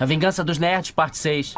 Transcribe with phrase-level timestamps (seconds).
[0.00, 1.54] A Vingança dos Nerds, parte 6.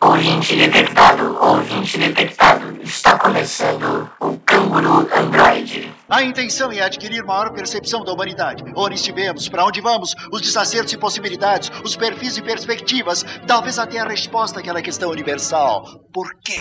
[0.00, 2.76] Ouvinte detectado, ouvinte detectado.
[2.82, 5.94] Está começando o Canguru Android.
[6.08, 8.64] A intenção é adquirir maior percepção da humanidade.
[8.74, 14.00] Onde estivemos, para onde vamos, os desacertos e possibilidades, os perfis e perspectivas, talvez até
[14.00, 15.84] a resposta àquela questão universal.
[16.12, 16.58] Por quê?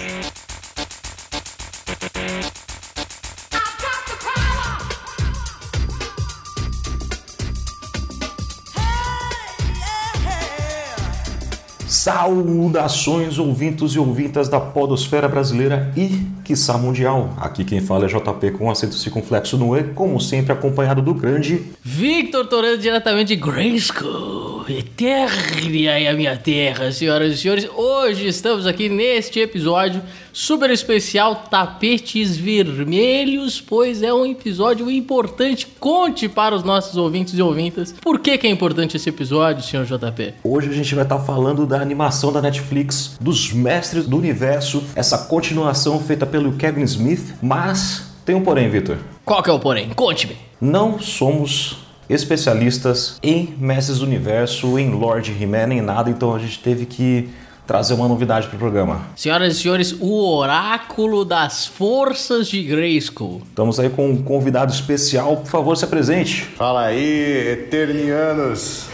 [12.11, 17.35] Saudações, ouvintos e ouvintas da podosfera brasileira e, quiçá, mundial.
[17.37, 21.61] Aqui quem fala é JP com acento circunflexo no E, como sempre acompanhado do grande...
[21.83, 27.69] Victor Torando diretamente de Grayskull, Eternia e a minha terra, senhoras e senhores.
[27.75, 30.01] Hoje estamos aqui neste episódio
[30.39, 35.67] super especial Tapetes Vermelhos, pois é um episódio importante.
[35.77, 39.85] Conte para os nossos ouvintes e ouvintas por que, que é importante esse episódio, senhor
[39.85, 40.35] JP.
[40.41, 45.17] Hoje a gente vai estar falando da animação da Netflix, dos Mestres do Universo, essa
[45.17, 48.97] continuação feita pelo Kevin Smith, mas tem um porém, Victor.
[49.25, 49.89] Qual que é o porém?
[49.89, 50.37] Conte-me.
[50.61, 56.59] Não somos especialistas em Mestres do Universo, em Lord He-Man, em nada, então a gente
[56.59, 57.29] teve que
[57.69, 59.01] trazer uma novidade para o programa.
[59.15, 63.43] Senhoras e senhores, o oráculo das forças de Grayskull.
[63.47, 66.45] Estamos aí com um convidado especial, por favor, se apresente.
[66.57, 68.87] Fala aí, Eternianos!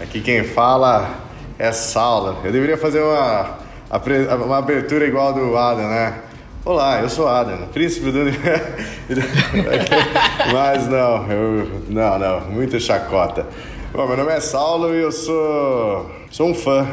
[0.00, 1.10] Aqui quem fala
[1.58, 2.38] é Saulo.
[2.42, 3.58] Eu deveria fazer uma,
[4.46, 6.22] uma abertura igual do Adam, né?
[6.64, 8.20] Olá, eu sou Adam, príncipe do
[10.50, 13.46] Mas não, eu, não, não, muita chacota.
[13.92, 16.88] Bom, meu nome é Saulo e eu sou, sou um fã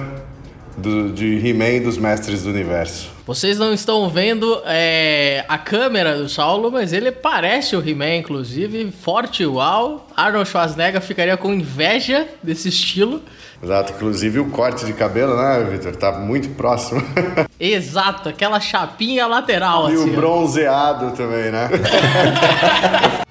[0.80, 3.12] do, de He-Man dos Mestres do Universo.
[3.26, 8.92] Vocês não estão vendo é, a câmera do Saulo, mas ele parece o He-Man, inclusive,
[8.92, 10.08] forte igual.
[10.18, 13.22] Arnold Schwarzenegger ficaria com inveja desse estilo.
[13.62, 15.96] Exato, inclusive o corte de cabelo, né, Victor?
[15.96, 17.04] Tá muito próximo.
[17.60, 19.92] Exato, aquela chapinha lateral.
[19.92, 21.70] E assim, o bronzeado também, né?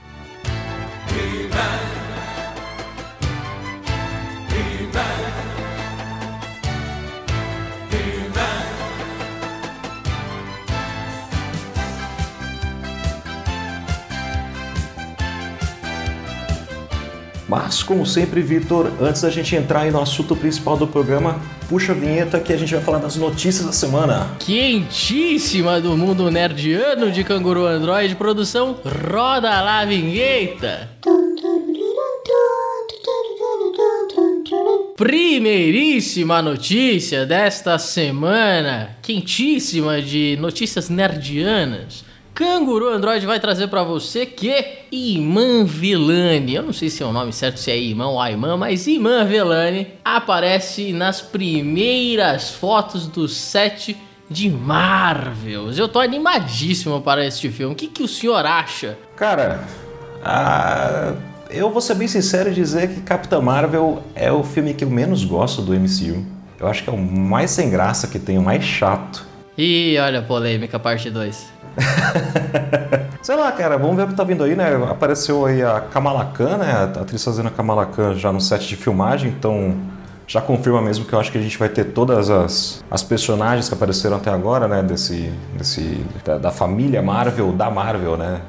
[17.69, 21.95] Mas, como sempre, Vitor, antes da gente entrar no assunto principal do programa, puxa a
[21.95, 24.31] vinheta que a gente vai falar das notícias da semana.
[24.39, 30.89] Quentíssima do mundo nerdiano de Canguru Android, produção Roda lá a vinheta.
[34.97, 42.07] Primeiríssima notícia desta semana, quentíssima de notícias nerdianas.
[42.38, 47.12] Canguru Android vai trazer para você que Iman Villani, eu não sei se é o
[47.12, 53.26] nome certo, se é Iman ou Aiman, mas Iman Villani aparece nas primeiras fotos do
[53.26, 53.97] set
[54.31, 55.78] de Marvels.
[55.78, 57.72] Eu tô animadíssimo para este filme.
[57.72, 58.97] O que, que o senhor acha?
[59.16, 59.65] Cara,
[61.50, 64.91] eu vou ser bem sincero e dizer que Capitã Marvel é o filme que eu
[64.91, 66.25] menos gosto do MCU.
[66.60, 69.26] Eu acho que é o mais sem graça que tem, o mais chato.
[69.60, 71.57] E olha a polêmica, parte 2.
[73.22, 74.75] Sei lá, cara, vamos ver o que tá vindo aí, né?
[74.89, 76.72] Apareceu aí a Kamala Khan, né?
[76.72, 79.75] A atriz fazendo a Kamala Khan já no set de filmagem, então
[80.27, 83.69] já confirma mesmo que eu acho que a gente vai ter todas as, as personagens
[83.69, 84.83] que apareceram até agora, né?
[84.83, 88.41] Desse, desse, da, da família Marvel, da Marvel, né?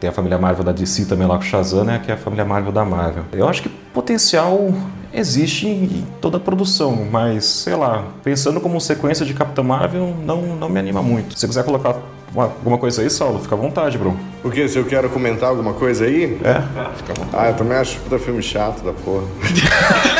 [0.00, 2.00] Tem a família Marvel da DC também lá com o Shazam, né?
[2.04, 3.24] Que é a família Marvel da Marvel.
[3.32, 4.72] Eu acho que potencial
[5.12, 10.42] existe em toda a produção, mas sei lá, pensando como sequência de Capitã Marvel, não,
[10.56, 11.34] não me anima muito.
[11.34, 11.96] Se você quiser colocar
[12.34, 14.16] alguma coisa aí, Saulo, fica à vontade, bro.
[14.44, 14.68] O que?
[14.68, 16.38] Se eu quero comentar alguma coisa aí?
[16.44, 16.60] É,
[16.96, 17.44] fica à vontade.
[17.46, 19.24] Ah, eu também acho puta filme chato da porra.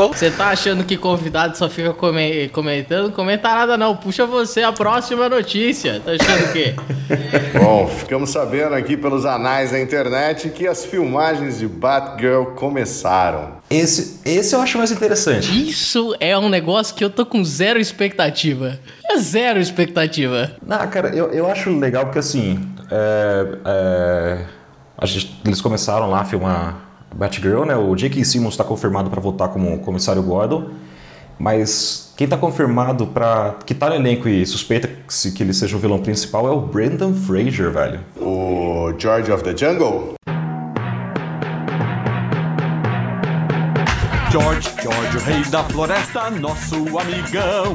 [0.00, 0.14] Bom.
[0.14, 3.12] Você tá achando que convidado só fica come comentando?
[3.12, 6.00] Comenta nada não, puxa você a próxima notícia.
[6.00, 6.74] Tá achando o quê?
[7.60, 13.58] Bom, ficamos sabendo aqui pelos anais da internet que as filmagens de Batgirl começaram.
[13.68, 15.68] Esse, esse eu acho mais interessante.
[15.68, 18.80] Isso é um negócio que eu tô com zero expectativa.
[19.04, 20.52] É zero expectativa.
[20.66, 22.58] Ah, cara, eu, eu acho legal porque assim.
[22.90, 24.38] É, é,
[24.96, 27.76] a gente, eles começaram lá a filmar Batgirl, né?
[27.76, 28.24] O J.K.
[28.24, 30.70] Simmons está confirmado para voltar como comissário Gordon.
[31.38, 35.78] Mas quem tá confirmado para que tá no elenco e suspeita-se que ele seja o
[35.78, 38.00] vilão principal é o Brendan Fraser, velho.
[38.20, 40.14] O George of the Jungle?
[44.30, 47.74] George, George, o rei da floresta, nosso amigão.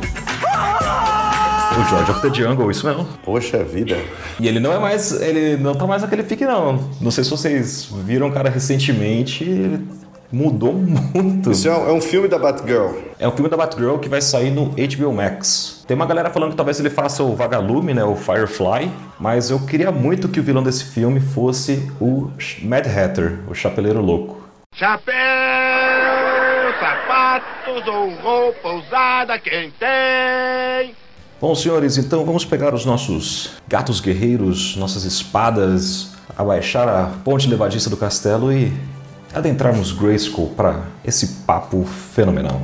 [1.78, 3.06] O George of the Jungle, isso mesmo.
[3.24, 3.98] Poxa vida.
[4.40, 5.12] E ele não é mais.
[5.22, 6.90] Ele não tá mais aquele pique, não.
[7.02, 9.44] Não sei se vocês viram o cara recentemente.
[9.44, 9.86] Ele
[10.32, 10.74] mudou
[11.14, 11.52] muito.
[11.52, 12.94] Isso é um, é um filme da Batgirl.
[13.20, 15.84] É um filme da Batgirl que vai sair no HBO Max.
[15.86, 18.90] Tem uma galera falando que talvez ele faça o Vagalume, né, o Firefly,
[19.20, 22.32] mas eu queria muito que o vilão desse filme fosse o
[22.64, 24.44] Mad Hatter, o Chapeleiro Louco.
[24.74, 25.14] Chapéu,
[26.80, 31.05] sapatos ou roupa usada, quem tem?
[31.46, 37.88] Bom, senhores, então vamos pegar os nossos gatos guerreiros, nossas espadas, abaixar a ponte levadiça
[37.88, 38.74] do castelo e
[39.32, 42.60] adentrarmos Grayskull para esse papo fenomenal.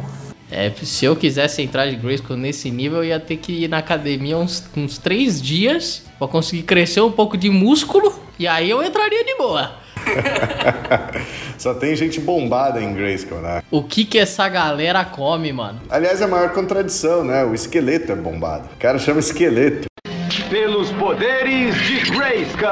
[0.49, 3.77] É, se eu quisesse entrar de Grayskull nesse nível, eu ia ter que ir na
[3.77, 8.83] academia uns, uns três dias pra conseguir crescer um pouco de músculo e aí eu
[8.83, 9.73] entraria de boa.
[11.57, 13.61] Só tem gente bombada em Grayskull, né?
[13.69, 15.79] O que que essa galera come, mano?
[15.89, 17.43] Aliás, é a maior contradição, né?
[17.43, 18.69] O esqueleto é bombado.
[18.73, 19.85] O cara chama esqueleto.
[20.49, 22.69] Pelos poderes de Grayskull.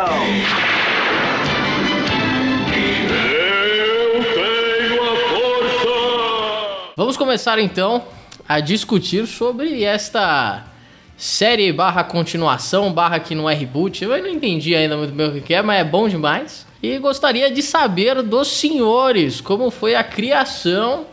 [3.32, 6.94] Eu tenho a força!
[6.98, 8.04] Vamos começar então
[8.48, 10.66] a discutir sobre esta
[11.16, 14.04] série barra continuação, barra que não é reboot.
[14.04, 16.66] Eu não entendi ainda muito bem o que é, mas é bom demais.
[16.82, 21.06] E gostaria de saber dos senhores como foi a criação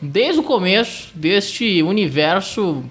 [0.00, 2.84] desde o começo deste universo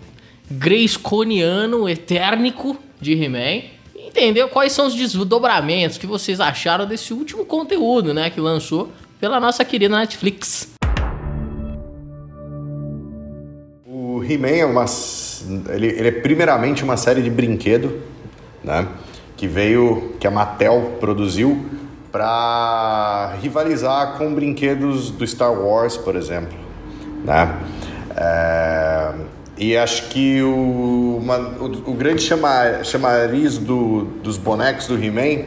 [0.51, 3.69] Graysconiano etérnico de He-Man.
[3.95, 9.39] Entender quais são os desdobramentos que vocês acharam desse último conteúdo, né, que lançou pela
[9.39, 10.73] nossa querida Netflix.
[13.88, 14.85] O He-Man é uma.
[15.73, 18.01] Ele, ele é primeiramente uma série de brinquedo,
[18.61, 18.89] né?
[19.38, 20.15] Que veio.
[20.19, 21.82] que a Mattel produziu
[22.13, 26.56] para rivalizar com brinquedos do Star Wars, por exemplo,
[27.25, 27.57] né?
[28.15, 29.12] É,
[29.57, 35.45] e acho que o, uma, o, o grande chama, chamariz do, dos bonecos do He-Man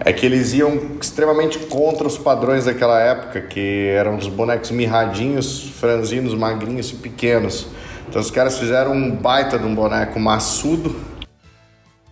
[0.00, 5.70] é que eles iam extremamente contra os padrões daquela época, que eram os bonecos mirradinhos,
[5.80, 7.66] franzinos, magrinhos e pequenos.
[8.06, 10.94] Então os caras fizeram um baita de um boneco maçudo.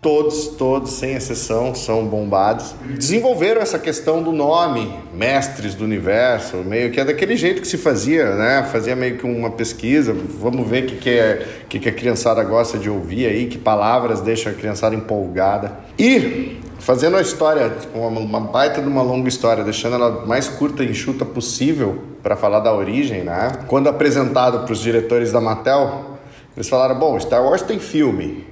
[0.02, 2.75] Todos, todos, sem exceção, são bombados.
[2.99, 7.78] Desenvolveram essa questão do nome, Mestres do Universo, meio que é daquele jeito que se
[7.78, 8.69] fazia, né?
[8.72, 12.43] Fazia meio que uma pesquisa, vamos ver o que, que, é, que, que a criançada
[12.43, 15.78] gosta de ouvir aí, que palavras deixam a criançada empolgada.
[15.96, 20.82] E fazendo a história, uma, uma baita de uma longa história, deixando ela mais curta
[20.82, 23.52] e enxuta possível para falar da origem, né?
[23.69, 26.19] Quando apresentado para os diretores da Mattel,
[26.56, 28.44] eles falaram: bom, Star Wars tem filme,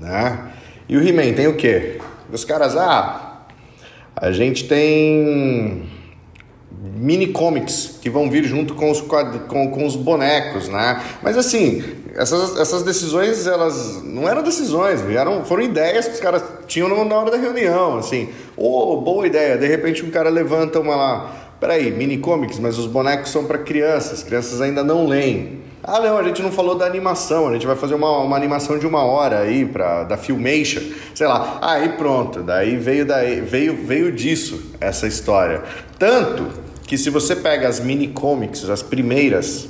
[0.00, 0.52] né?
[0.92, 1.96] E o He-Man tem o quê?
[2.30, 3.46] Os caras, ah,
[4.14, 5.88] a gente tem
[6.70, 11.02] mini comics que vão vir junto com os, com, com os bonecos, né?
[11.22, 11.82] Mas assim,
[12.14, 17.16] essas, essas decisões, elas não eram decisões, vieram, foram ideias que os caras tinham na
[17.16, 18.28] hora da reunião, assim.
[18.54, 22.86] Ô, boa ideia, de repente um cara levanta uma lá, peraí, mini comics, mas os
[22.86, 25.61] bonecos são para crianças, crianças ainda não leem.
[25.84, 28.78] Ah, não, a gente não falou da animação, a gente vai fazer uma, uma animação
[28.78, 30.80] de uma hora aí, pra, da Filmation,
[31.14, 31.58] sei lá.
[31.60, 35.62] Aí pronto, daí veio, daí veio, veio disso essa história.
[35.98, 36.46] Tanto
[36.86, 39.68] que se você pega as mini comics, as primeiras,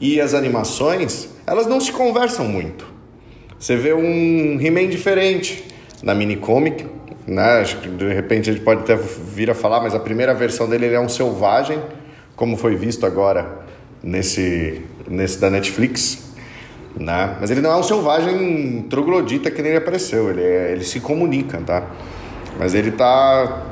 [0.00, 2.86] e as animações, elas não se conversam muito.
[3.58, 5.64] Você vê um He-Man diferente
[6.02, 6.84] na mini comic,
[7.26, 7.60] né?
[7.60, 10.68] Acho que de repente a gente pode até vir a falar, mas a primeira versão
[10.68, 11.80] dele ele é um selvagem,
[12.34, 13.65] como foi visto agora
[14.06, 16.24] nesse, nesse da Netflix.
[16.98, 17.36] Né?
[17.40, 21.00] Mas ele não é um selvagem troglodita que nem ele apareceu, ele, é- ele se
[21.00, 21.82] comunica, tá?
[22.58, 23.64] Mas ele tá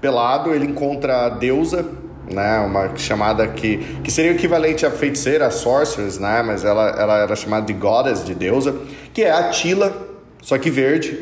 [0.00, 1.86] pelado, ele encontra a deusa,
[2.32, 6.88] né, uma chamada que, que seria o equivalente à feiticeira, a sorceress, né, mas ela,
[6.98, 8.74] ela era chamada de goddess, de deusa,
[9.12, 9.94] que é a Tila,
[10.40, 11.18] só que verde,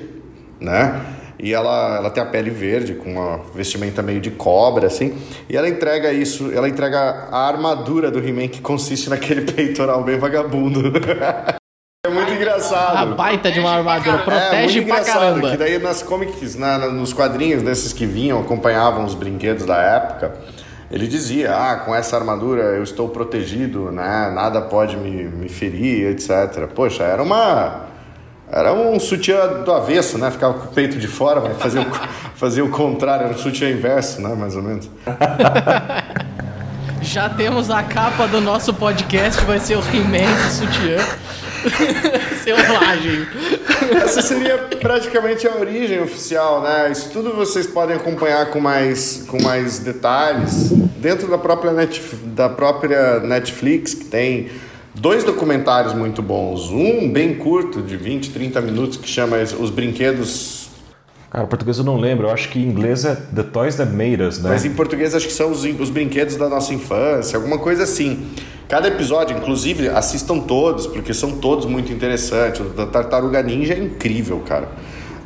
[0.61, 1.01] né,
[1.43, 5.19] e ela, ela tem a pele verde, com uma vestimenta meio de cobra, assim,
[5.49, 10.17] e ela entrega isso, ela entrega a armadura do He-Man, que consiste naquele peitoral bem
[10.19, 10.93] vagabundo.
[12.07, 12.97] é muito engraçado.
[12.97, 15.51] A baita de uma armadura, É, protege muito pra engraçado, caramba.
[15.51, 19.77] que daí nas comics, na- na- nos quadrinhos desses que vinham, acompanhavam os brinquedos da
[19.77, 20.33] época,
[20.93, 26.09] ele dizia, ah, com essa armadura eu estou protegido, né, nada pode me, me ferir,
[26.11, 26.67] etc.
[26.75, 27.91] Poxa, era uma...
[28.53, 31.87] Era um sutiã do avesso, né, ficava com o peito de fora, mas fazia o,
[32.37, 34.91] fazia o contrário, era um sutiã inverso, né, mais ou menos.
[37.01, 40.99] Já temos a capa do nosso podcast, vai ser o He-Man de sutiã.
[42.45, 43.27] Selvagem.
[44.03, 46.91] Essa seria praticamente a origem oficial, né?
[46.91, 52.49] Isso tudo vocês podem acompanhar com mais, com mais detalhes dentro da própria, Net, da
[52.49, 54.51] própria Netflix, que tem
[54.95, 56.71] dois documentários muito bons.
[56.71, 60.63] Um bem curto, de 20, 30 minutos, que chama Os Brinquedos
[61.33, 62.27] Cara, português eu não lembro.
[62.27, 64.51] Eu acho que em inglês é The Toys That Made Us, né?
[64.51, 68.27] Mas em português acho que são os, os brinquedos da nossa infância, alguma coisa assim.
[68.69, 72.61] Cada episódio, inclusive, assistam todos, porque são todos muito interessantes.
[72.61, 74.69] O da Tartaruga Ninja é incrível, cara.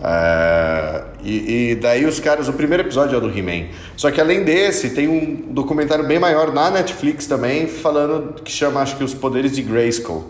[0.09, 3.67] É, e, e daí os caras, o primeiro episódio é do He-Man.
[3.97, 8.81] Só que além desse, tem um documentário bem maior na Netflix também, falando que chama,
[8.81, 10.25] acho que, Os Poderes de Grayskull.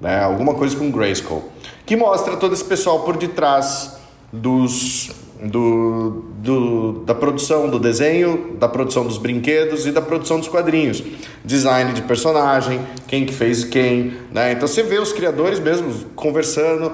[0.00, 0.20] Né?
[0.20, 1.48] Alguma coisa com Grayskull.
[1.86, 4.00] Que mostra todo esse pessoal por detrás
[4.32, 10.48] dos do, do, da produção do desenho, da produção dos brinquedos e da produção dos
[10.48, 11.02] quadrinhos.
[11.44, 14.52] Design de personagem, quem que fez quem, né?
[14.52, 16.92] Então você vê os criadores mesmo conversando,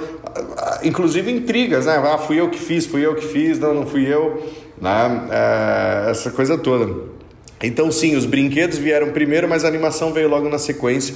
[0.84, 1.96] inclusive intrigas, né?
[1.96, 4.42] Ah, fui eu que fiz, fui eu que fiz, não, não fui eu,
[4.80, 5.28] né?
[5.30, 7.16] É, essa coisa toda.
[7.62, 11.14] Então sim, os brinquedos vieram primeiro, mas a animação veio logo na sequência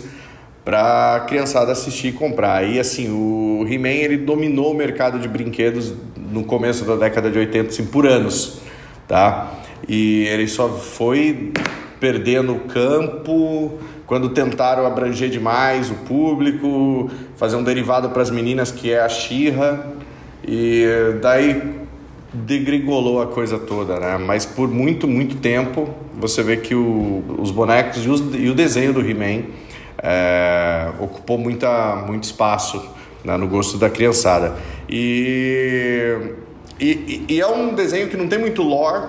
[0.64, 2.64] para a criançada assistir e comprar.
[2.68, 5.92] E assim, o He-Man ele dominou o mercado de brinquedos
[6.30, 8.60] no começo da década de 80, assim, por anos,
[9.06, 9.52] tá?
[9.88, 11.52] E ele só foi
[11.98, 18.72] perdendo o campo quando tentaram abranger demais o público, fazer um derivado para as meninas
[18.72, 19.86] que é a Xirra,
[20.46, 20.84] e
[21.20, 21.80] daí
[22.32, 24.18] degringolou a coisa toda, né?
[24.18, 28.54] Mas por muito, muito tempo você vê que o, os bonecos e, os, e o
[28.54, 29.44] desenho do He-Man
[30.02, 32.82] é, ocupou muita, muito espaço
[33.24, 34.56] né, no gosto da criançada.
[34.88, 36.16] E,
[36.78, 39.06] e, e, é um desenho que não tem muito lore,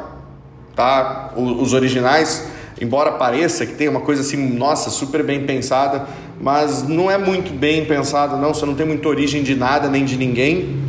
[0.75, 1.33] tá?
[1.35, 2.47] Os, originais,
[2.79, 6.05] embora pareça que tem uma coisa assim, nossa, super bem pensada,
[6.39, 8.53] mas não é muito bem pensado, não.
[8.53, 10.81] Você não tem muita origem de nada nem de ninguém.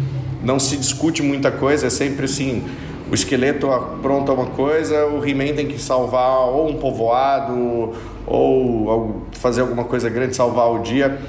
[0.43, 2.65] Não se discute muita coisa, é sempre assim.
[3.11, 7.93] O esqueleto apronta uma coisa, o He-Man tem que salvar ou um povoado
[8.27, 11.21] ou fazer alguma coisa grande, salvar o dia.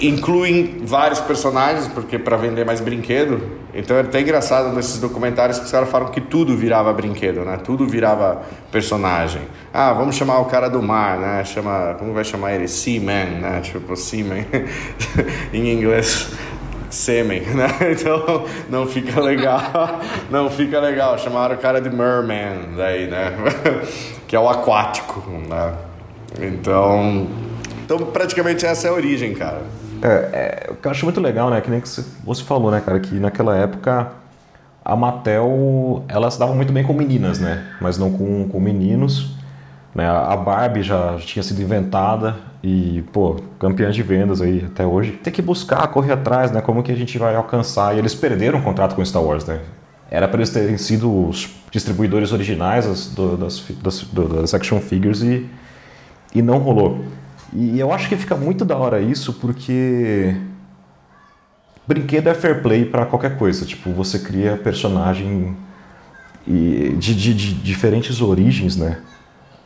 [0.00, 3.40] Incluem vários personagens, porque para vender mais brinquedo.
[3.72, 7.58] Então é até engraçado nesses documentários que os caras falam que tudo virava brinquedo, né?
[7.62, 9.42] Tudo virava personagem.
[9.72, 11.44] Ah, vamos chamar o cara do mar, né?
[11.44, 12.66] Chama, como vai chamar ele?
[12.66, 13.60] Seaman, né?
[13.62, 14.44] Tipo, Seaman
[15.52, 16.28] em inglês.
[16.94, 17.68] Sêmen, né?
[17.90, 21.18] Então não fica legal, não fica legal.
[21.18, 23.32] Chamaram o cara de Merman, daí, né?
[24.28, 25.74] Que é o aquático, né?
[26.40, 27.28] Então,
[27.84, 29.62] então praticamente essa é a origem, cara.
[30.02, 31.60] É, é, o que eu acho muito legal, né?
[31.60, 34.08] Que nem que você falou, né, cara, que naquela época
[34.84, 37.66] a Mattel ela se dava muito bem com meninas, né?
[37.80, 39.34] Mas não com, com meninos.
[39.94, 40.08] Né?
[40.08, 45.12] A Barbie já, tinha sido inventada e, pô, campeã de vendas aí até hoje.
[45.12, 46.60] Tem que buscar, correr atrás, né?
[46.60, 47.94] Como que a gente vai alcançar?
[47.94, 49.60] E eles perderam o contrato com Star Wars, né?
[50.10, 55.48] Era para eles terem sido os distribuidores originais das, das, das, das action figures e
[56.34, 57.04] e não rolou.
[57.54, 60.34] E eu acho que fica muito da hora isso porque
[61.86, 63.64] brinquedo é fair play para qualquer coisa.
[63.64, 65.56] Tipo, você cria personagem
[66.46, 68.98] de, de, de, diferentes origens, né?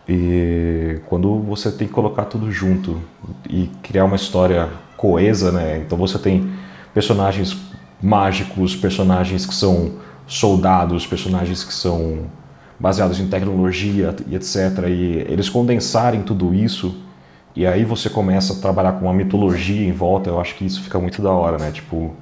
[0.07, 3.01] E quando você tem que colocar tudo junto
[3.49, 5.79] e criar uma história coesa, né?
[5.79, 6.51] Então você tem
[6.93, 7.57] personagens
[8.03, 9.93] mágicos, personagens que são
[10.27, 12.27] soldados, personagens que são
[12.79, 14.85] baseados em tecnologia e etc.
[14.89, 17.08] E eles condensarem tudo isso
[17.59, 20.81] e aí você começa a trabalhar com uma mitologia em volta, eu acho que isso
[20.81, 21.73] fica muito da hora, né?
[21.73, 22.15] Tipo,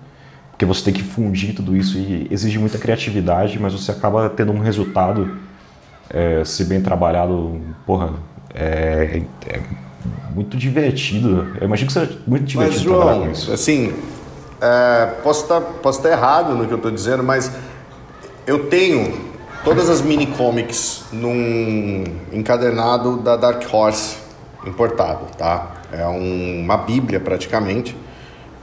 [0.51, 4.51] porque você tem que fundir tudo isso e exige muita criatividade, mas você acaba tendo
[4.51, 5.37] um resultado,
[6.09, 8.15] é, se bem trabalhado, porra,
[8.55, 9.61] é, é
[10.35, 11.49] muito divertido.
[11.61, 13.53] Eu imagino que seja muito divertido mas, João, trabalhar com isso.
[13.53, 13.93] Assim,
[14.59, 17.53] é, posso estar posso estar errado no que eu estou dizendo, mas
[18.47, 19.13] eu tenho
[19.63, 24.25] todas as mini comics num encadernado da Dark Horse
[24.69, 25.83] importado, tá?
[25.93, 27.97] É um, uma bíblia praticamente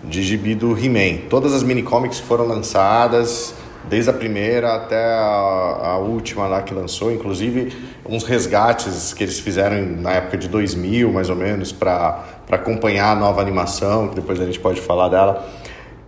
[0.04, 1.28] de gibi do He-Man.
[1.30, 3.56] Todas as mini comics que foram lançadas,
[3.90, 7.74] desde a primeira até a, a, última lá que lançou, inclusive
[8.08, 13.16] uns resgates que eles fizeram na época de 2000, mais ou menos, para acompanhar a
[13.16, 15.48] nova animação, que depois a gente pode falar dela.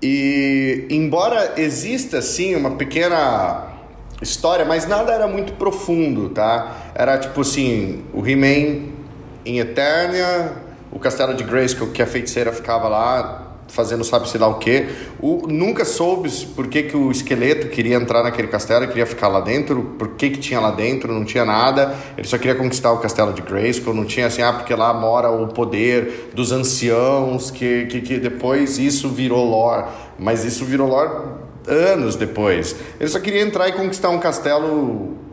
[0.02, 3.74] E embora exista sim uma pequena
[4.22, 6.92] história, mas nada era muito profundo, tá?
[6.94, 8.95] Era tipo assim, o He-Man
[9.46, 10.54] em Eternia,
[10.92, 14.88] o castelo de Grayskull que a feiticeira ficava lá fazendo sabe-se lá o que.
[15.20, 19.42] O, nunca soube por que, que o esqueleto queria entrar naquele castelo, queria ficar lá
[19.42, 21.96] dentro, por que, que tinha lá dentro, não tinha nada.
[22.18, 25.30] Ele só queria conquistar o castelo de Grayskull, não tinha assim, ah, porque lá mora
[25.30, 29.86] o poder dos anciãos, que, que, que depois isso virou lore.
[30.18, 31.12] Mas isso virou lore
[31.68, 32.76] anos depois.
[33.00, 35.25] Ele só queria entrar e conquistar um castelo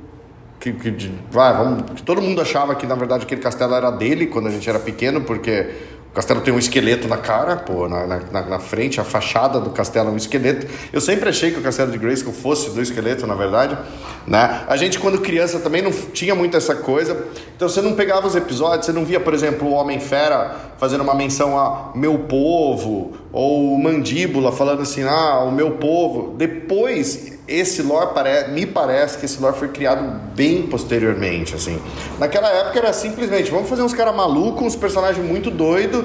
[0.62, 4.28] que, que, vai, vamos, que todo mundo achava que na verdade aquele castelo era dele
[4.28, 5.66] quando a gente era pequeno, porque
[6.12, 9.70] O castelo tem um esqueleto na cara, pô, na, na, na, frente, a fachada do
[9.70, 10.66] castelo é um esqueleto.
[10.92, 13.78] Eu sempre achei que o castelo de Grayskull fosse do esqueleto, na verdade,
[14.26, 14.62] né?
[14.68, 17.28] A gente, quando criança, também não tinha muito essa coisa.
[17.56, 21.14] Então, você não pegava os episódios, você não via, por exemplo, o Homem-Fera fazendo uma
[21.14, 26.34] menção a meu povo, ou Mandíbula falando assim, ah, o meu povo.
[26.36, 28.48] Depois, esse lore, pare...
[28.48, 31.80] me parece que esse lore foi criado bem posteriormente, assim.
[32.18, 36.04] Naquela época era simplesmente, vamos fazer uns caras malucos, uns personagens muito doidos,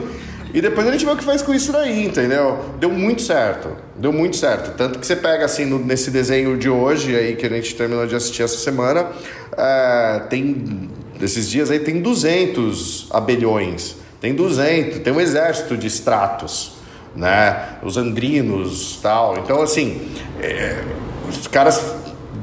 [0.54, 2.58] e depois a gente vê o que faz com isso daí, entendeu?
[2.80, 4.76] Deu muito certo, deu muito certo.
[4.76, 8.08] Tanto que você pega, assim, no, nesse desenho de hoje aí, que a gente terminou
[8.08, 9.08] de assistir essa semana,
[9.56, 10.90] é, tem,
[11.20, 16.74] desses dias aí, tem 200 abelhões, tem 200, tem um exército de estratos,
[17.16, 17.78] né?
[17.84, 19.38] Os andrinos tal.
[19.38, 20.10] Então, assim,
[20.42, 20.82] é,
[21.30, 21.96] os caras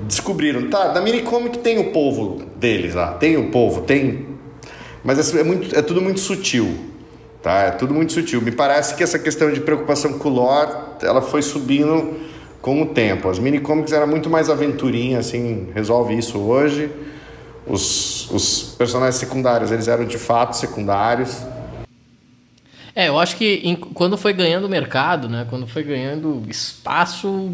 [0.07, 4.27] descobriram, tá, da Minicomic tem o povo deles lá, tem o povo, tem.
[5.03, 6.93] Mas é, muito, é tudo muito sutil.
[7.43, 7.65] Tá?
[7.65, 8.41] É tudo muito sutil.
[8.41, 10.73] Me parece que essa questão de preocupação com o lore,
[11.03, 12.19] ela foi subindo
[12.63, 13.29] com o tempo.
[13.29, 16.91] As minicomics eram muito mais aventurinha, assim, resolve isso hoje.
[17.67, 21.37] Os, os personagens secundários, eles eram de fato secundários.
[22.95, 27.53] É, eu acho que em, quando foi ganhando mercado, né, quando foi ganhando espaço,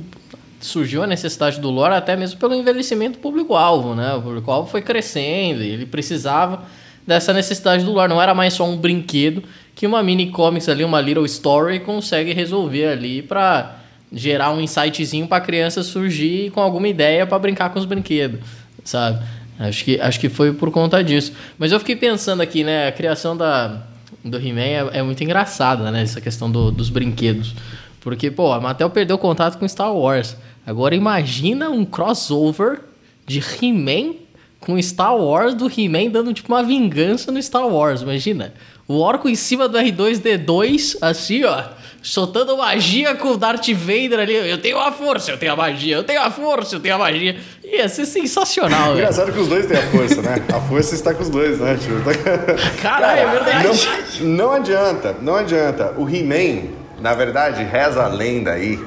[0.60, 4.14] surgiu a necessidade do lore até mesmo pelo envelhecimento do público-alvo, né?
[4.14, 6.62] O público-alvo foi crescendo e ele precisava
[7.06, 8.08] dessa necessidade do lore.
[8.08, 9.42] Não era mais só um brinquedo
[9.74, 13.78] que uma mini comics ali, uma little story consegue resolver ali para
[14.12, 18.40] gerar um insightzinho para criança surgir com alguma ideia para brincar com os brinquedos,
[18.84, 19.24] sabe?
[19.58, 21.32] Acho que, acho que foi por conta disso.
[21.58, 22.88] Mas eu fiquei pensando aqui, né?
[22.88, 23.82] A criação da,
[24.24, 26.02] do He-Man é, é, muito engraçada, né?
[26.02, 27.54] Essa questão do, dos brinquedos.
[28.00, 30.34] Porque, pô, a Mattel perdeu contato com Star Wars.
[30.70, 32.78] Agora imagina um crossover
[33.26, 34.14] de He-Man
[34.60, 38.54] com Star Wars, do He-Man dando tipo uma vingança no Star Wars, imagina.
[38.86, 41.60] O orco em cima do R2D2, assim, ó,
[42.00, 44.32] soltando magia com o Darth Vader ali.
[44.48, 46.98] Eu tenho a força, eu tenho a magia, eu tenho a força, eu tenho a
[46.98, 47.36] magia.
[47.64, 50.40] Ia ser sensacional, Engraçado que os dois têm a força, né?
[50.54, 51.76] A força está com os dois, né?
[51.76, 53.88] Tipo, Caralho, é verdade.
[54.20, 55.94] Não, não adianta, não adianta.
[55.98, 56.68] O He-Man,
[57.00, 58.78] na verdade, reza a lenda aí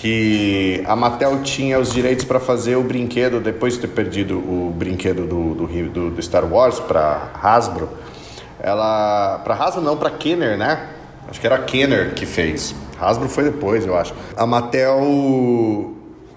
[0.00, 4.72] que a Mattel tinha os direitos para fazer o brinquedo depois de ter perdido o
[4.74, 7.86] brinquedo do, do, do, do Star Wars para Hasbro.
[8.58, 10.88] Ela para Hasbro não, para Kenner, né?
[11.28, 12.74] Acho que era a Kenner que fez.
[12.98, 14.14] Hasbro foi depois, eu acho.
[14.38, 15.94] A Mattel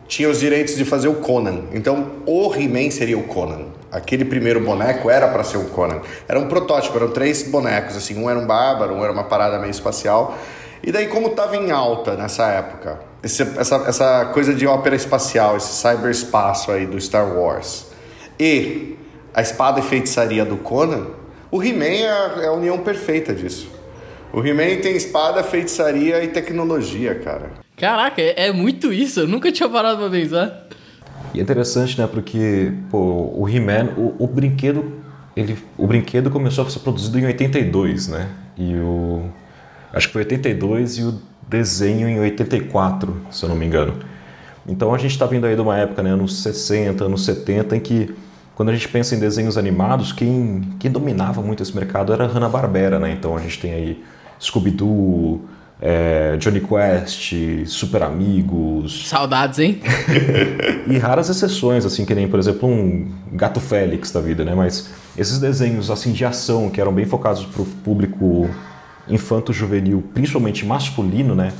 [0.10, 1.62] tinha os direitos de fazer o Conan.
[1.72, 3.68] Então, o He-Man seria o Conan.
[3.90, 6.02] Aquele primeiro boneco era para ser o Conan.
[6.28, 9.58] Era um protótipo, eram três bonecos, assim, um era um bárbaro, um era uma parada
[9.58, 10.38] meio espacial.
[10.84, 15.56] E daí, como tava em alta nessa época, esse, essa, essa coisa de ópera espacial,
[15.56, 17.88] esse cyberespaço aí do Star Wars,
[18.38, 18.98] e
[19.34, 21.08] a espada e feitiçaria do Conan,
[21.50, 23.72] o He-Man é, é a união perfeita disso.
[24.34, 27.52] O He-Man tem espada, feitiçaria e tecnologia, cara.
[27.78, 30.68] Caraca, é, é muito isso, eu nunca tinha parado pra pensar.
[31.34, 35.02] E é interessante, né, porque pô, o He-Man, o, o brinquedo,
[35.36, 38.30] ele, o brinquedo começou a ser produzido em 82, né?
[38.58, 39.32] E o
[39.92, 41.22] acho que foi 82 e o
[41.54, 43.94] desenho em 84, se eu não me engano.
[44.68, 47.80] Então a gente está vindo aí de uma época, né, anos 60, anos 70, em
[47.80, 48.16] que
[48.56, 52.98] quando a gente pensa em desenhos animados, quem, quem dominava muito esse mercado era Hanna-Barbera,
[53.00, 53.12] né?
[53.12, 54.04] Então a gente tem aí
[54.40, 55.42] Scooby-Doo,
[55.82, 57.34] é, Johnny Quest,
[57.68, 59.08] Super Amigos.
[59.08, 59.80] Saudades, hein?
[60.88, 64.56] e raras exceções, assim, que nem, por exemplo, um Gato Félix da vida, né?
[64.56, 68.50] Mas esses desenhos, assim, de ação, que eram bem focados para o público
[69.08, 71.52] infanto-juvenil, principalmente masculino, né?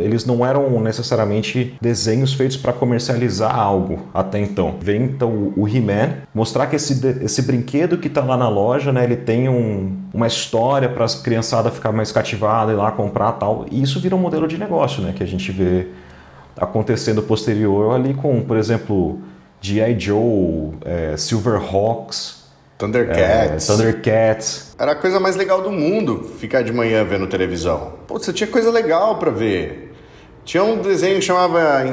[0.00, 4.76] Eles não eram necessariamente desenhos feitos para comercializar algo até então.
[4.80, 9.04] Vem então o He-Man mostrar que esse, esse brinquedo que está lá na loja, né,
[9.04, 13.64] ele tem um, uma história para as criançadas ficar mais cativadas e lá comprar tal.
[13.70, 15.88] E isso vira um modelo de negócio, né, que a gente vê
[16.54, 19.20] acontecendo posterior ali com, por exemplo,
[19.60, 19.98] G.I.
[19.98, 22.37] Joe, é, Silverhawks,
[22.78, 23.68] Thundercats.
[23.68, 24.74] É, Thundercats.
[24.78, 27.94] Era a coisa mais legal do mundo ficar de manhã vendo televisão.
[28.06, 29.92] Pô, você tinha coisa legal para ver.
[30.44, 31.84] Tinha um desenho que chamava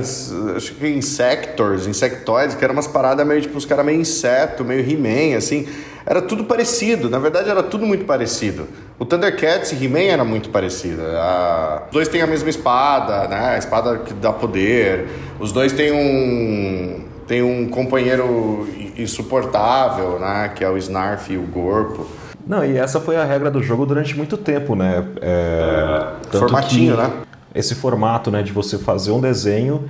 [0.56, 4.80] acho que Insectors, Insectoids, que era umas paradas meio tipo os caras meio inseto, meio
[4.80, 5.68] He-Man, assim.
[6.06, 8.68] Era tudo parecido, na verdade era tudo muito parecido.
[9.00, 11.02] O Thundercats e He-Man era muito parecido.
[11.04, 11.84] A...
[11.88, 13.56] Os dois têm a mesma espada, né?
[13.56, 15.08] A espada que dá poder.
[15.40, 18.68] Os dois têm um tem um companheiro
[18.98, 20.52] insuportável, né?
[20.56, 22.06] Que é o Snarf e o Gorpo.
[22.48, 25.04] Não, e essa foi a regra do jogo durante muito tempo, né?
[25.22, 27.12] É, é, formatinho, né?
[27.54, 29.90] Esse formato, né, de você fazer um desenho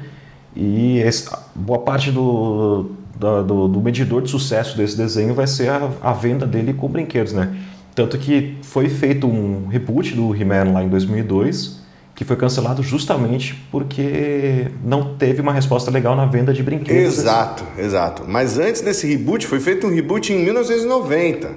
[0.55, 5.89] e esse, boa parte do, do, do, medidor de sucesso desse desenho vai ser a,
[6.01, 7.53] a, venda dele com brinquedos, né?
[7.93, 11.81] Tanto que foi feito um reboot do He-Man lá em 2002,
[12.15, 17.17] que foi cancelado justamente porque não teve uma resposta legal na venda de brinquedos.
[17.17, 18.23] Exato, exato.
[18.25, 21.51] Mas antes desse reboot, foi feito um reboot em 1990,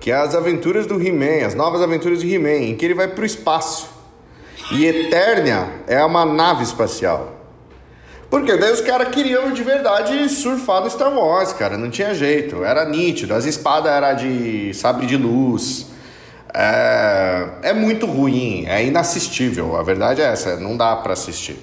[0.00, 3.08] que é as aventuras do He-Man, as novas aventuras de He-Man, em que ele vai
[3.08, 3.90] para o espaço.
[4.72, 7.34] E Eternia é uma nave espacial.
[8.30, 11.78] Porque daí os caras queriam de verdade surfar no Star Wars, cara.
[11.78, 12.62] Não tinha jeito.
[12.62, 13.34] Era nítido.
[13.34, 15.86] As espadas eram de sabre de luz.
[16.54, 18.64] É, é muito ruim.
[18.66, 19.76] É inassistível.
[19.76, 20.56] A verdade é essa.
[20.56, 21.56] Não dá para assistir.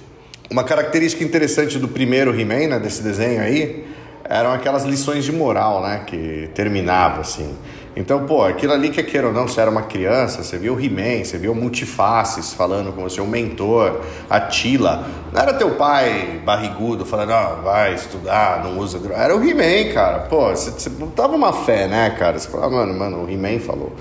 [0.48, 3.84] Uma característica interessante do primeiro He-Man, né, desse desenho aí,
[4.24, 6.02] eram aquelas lições de moral, né?
[6.06, 7.56] Que terminava assim.
[7.96, 10.80] Então, pô, aquilo ali que queira ou não, você era uma criança, você viu o
[10.80, 15.08] He-Man, você viu o Multifaces falando com você, o mentor, a Tila.
[15.32, 19.16] Não era teu pai barrigudo falando, não, vai estudar, não usa droga.
[19.22, 20.18] Era o He-Man, cara.
[20.20, 22.38] Pô, você, você tava uma fé, né, cara?
[22.38, 23.96] Você falava, mano, mano, o He-Man falou.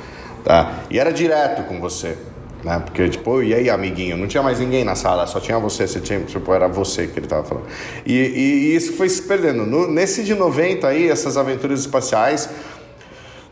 [0.46, 0.84] Tá?
[0.90, 2.18] E era direto com você.
[2.64, 2.82] Né?
[2.86, 4.16] Porque, tipo, e aí, amiguinho?
[4.16, 7.20] Não tinha mais ninguém na sala, só tinha você, você tinha, tipo, era você que
[7.20, 7.66] ele tava falando.
[8.06, 9.66] E, e, e isso foi se perdendo.
[9.66, 12.50] No, nesse de 90 aí, essas aventuras espaciais,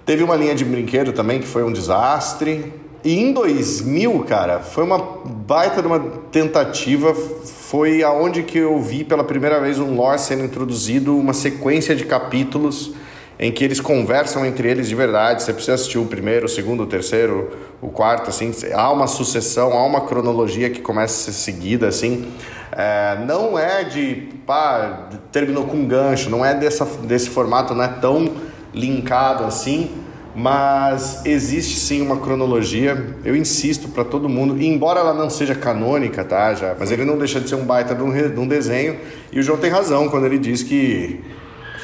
[0.06, 2.74] Teve uma linha de brinquedo também que foi um desastre.
[3.06, 7.14] E em 2000, cara, foi uma baita de uma tentativa.
[7.14, 12.04] Foi aonde que eu vi pela primeira vez um lore sendo introduzido, uma sequência de
[12.04, 12.92] capítulos
[13.40, 15.44] em que eles conversam entre eles de verdade.
[15.44, 18.52] Você precisa assistir o primeiro, o segundo, o terceiro, o quarto, assim.
[18.74, 22.32] Há uma sucessão, há uma cronologia que começa a ser seguida, assim.
[22.72, 27.84] É, não é de, pá, terminou com um gancho, não é dessa, desse formato, não
[27.84, 28.32] é tão
[28.74, 29.92] linkado assim,
[30.36, 33.16] mas existe sim uma cronologia.
[33.24, 36.54] Eu insisto para todo mundo, embora ela não seja canônica, tá?
[36.56, 38.98] Já, mas ele não deixa de ser um baita de um, de um desenho.
[39.32, 41.24] E o João tem razão quando ele diz que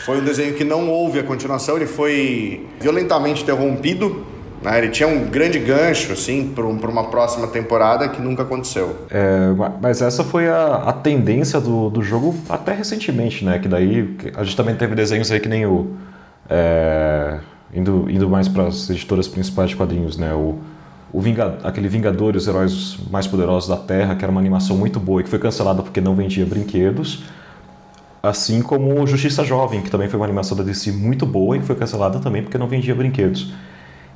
[0.10, 4.26] foi um desenho que não houve a continuação, ele foi violentamente interrompido.
[4.60, 4.80] Né?
[4.80, 8.96] Ele tinha um grande gancho assim para uma próxima temporada que nunca aconteceu.
[9.12, 13.60] É, mas essa foi a, a tendência do, do jogo até recentemente, né?
[13.60, 15.92] Que daí a gente também teve desenhos aí que nem o
[16.50, 17.38] é,
[17.72, 20.34] indo, indo mais para as editoras principais de quadrinhos, né?
[20.34, 20.58] O,
[21.14, 21.22] o
[21.64, 25.30] aquele Vingadores, heróis mais poderosos da Terra, que era uma animação muito boa e que
[25.30, 27.24] foi cancelada porque não vendia brinquedos.
[28.22, 31.76] Assim como Justiça Jovem, que também foi uma animação da DC muito boa e foi
[31.76, 33.54] cancelada também porque não vendia brinquedos.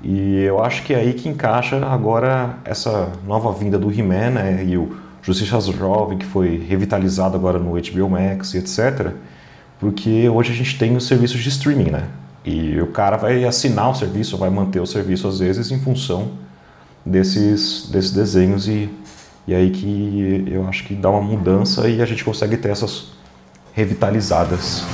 [0.04, 4.66] E eu acho que é aí que encaixa agora essa nova vinda do He-Man né,
[4.66, 9.14] e o Justiça Jovem, que foi revitalizado agora no HBO Max e etc.
[9.80, 12.04] Porque hoje a gente tem os serviços de streaming, né?
[12.44, 16.32] E o cara vai assinar o serviço, vai manter o serviço às vezes em função
[17.06, 18.90] desses, desses desenhos e,
[19.48, 23.14] e aí que eu acho que dá uma mudança e a gente consegue ter essas
[23.74, 24.86] revitalizadas.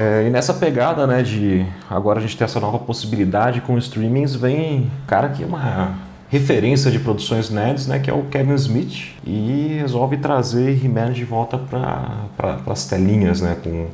[0.00, 4.34] É, e nessa pegada, né, de agora a gente ter essa nova possibilidade com streamings,
[4.34, 5.94] vem, cara, que é uma
[6.30, 11.24] referência de produções nerds, né, que é o Kevin Smith, e resolve trazer He-Man de
[11.24, 13.88] volta para pra, as telinhas, né, com,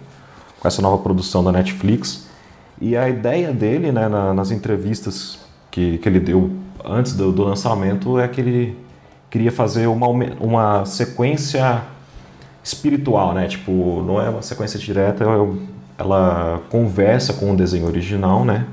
[0.61, 2.29] com essa nova produção da Netflix.
[2.81, 5.41] E a ideia dele, né, na, nas entrevistas
[5.73, 6.53] que, que ele deu
[6.85, 8.79] antes do, do, lançamento, é que ele
[9.31, 10.07] queria fazer uma,
[10.41, 11.83] uma sequência
[12.63, 15.27] espiritual, né, tipo, não é uma sequência direta, é
[15.99, 18.67] ela conversa com o desenho original, né,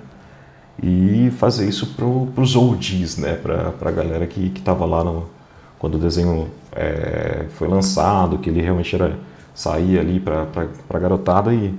[0.81, 3.35] e fazer isso para os oldies, né?
[3.35, 5.29] Para a galera que estava lá no,
[5.77, 9.17] quando o desenho é, foi lançado, que ele realmente era
[9.53, 10.47] sair ali para
[10.89, 11.53] a garotada.
[11.53, 11.77] E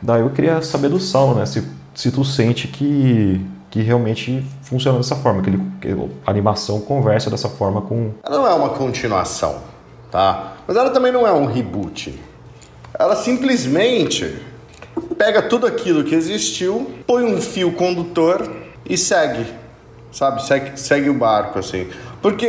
[0.00, 1.46] daí eu queria saber do Saulo, né?
[1.46, 5.88] Se, se tu sente que, que realmente funciona dessa forma, que, ele, que
[6.26, 8.12] a animação conversa dessa forma com.
[8.22, 9.58] Ela não é uma continuação,
[10.10, 10.54] tá?
[10.66, 12.18] Mas ela também não é um reboot.
[12.98, 14.42] Ela simplesmente
[15.16, 18.50] pega tudo aquilo que existiu, põe um fio condutor
[18.88, 19.46] e segue,
[20.10, 20.44] sabe?
[20.44, 21.88] Segue, segue o barco, assim.
[22.22, 22.48] Porque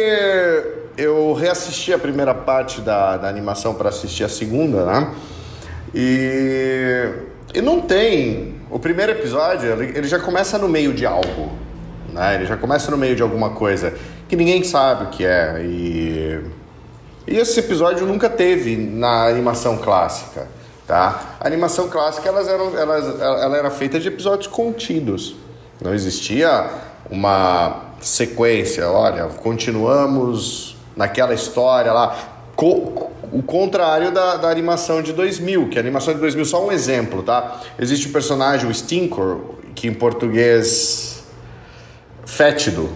[0.98, 5.14] eu reassisti a primeira parte da, da animação para assistir a segunda, né?
[5.94, 7.10] E,
[7.54, 8.59] e não tem.
[8.70, 11.52] O primeiro episódio, ele, já começa no meio de algo,
[12.14, 12.36] né?
[12.36, 13.94] Ele já começa no meio de alguma coisa
[14.28, 15.62] que ninguém sabe o que é.
[15.64, 16.40] E,
[17.28, 20.48] e esse episódio nunca teve na animação clássica.
[20.86, 21.38] Tá?
[21.40, 25.36] A animação clássica elas eram, elas, ela era feita de episódios contidos.
[25.82, 26.70] Não existia
[27.10, 32.18] uma sequência, olha, continuamos naquela história lá.
[32.60, 36.72] Co o contrário da, da animação de 2000, que a animação de 2000 só um
[36.72, 37.62] exemplo, tá?
[37.80, 39.40] Existe o personagem, o Stinkor,
[39.76, 41.24] que em português
[42.26, 42.90] fétido,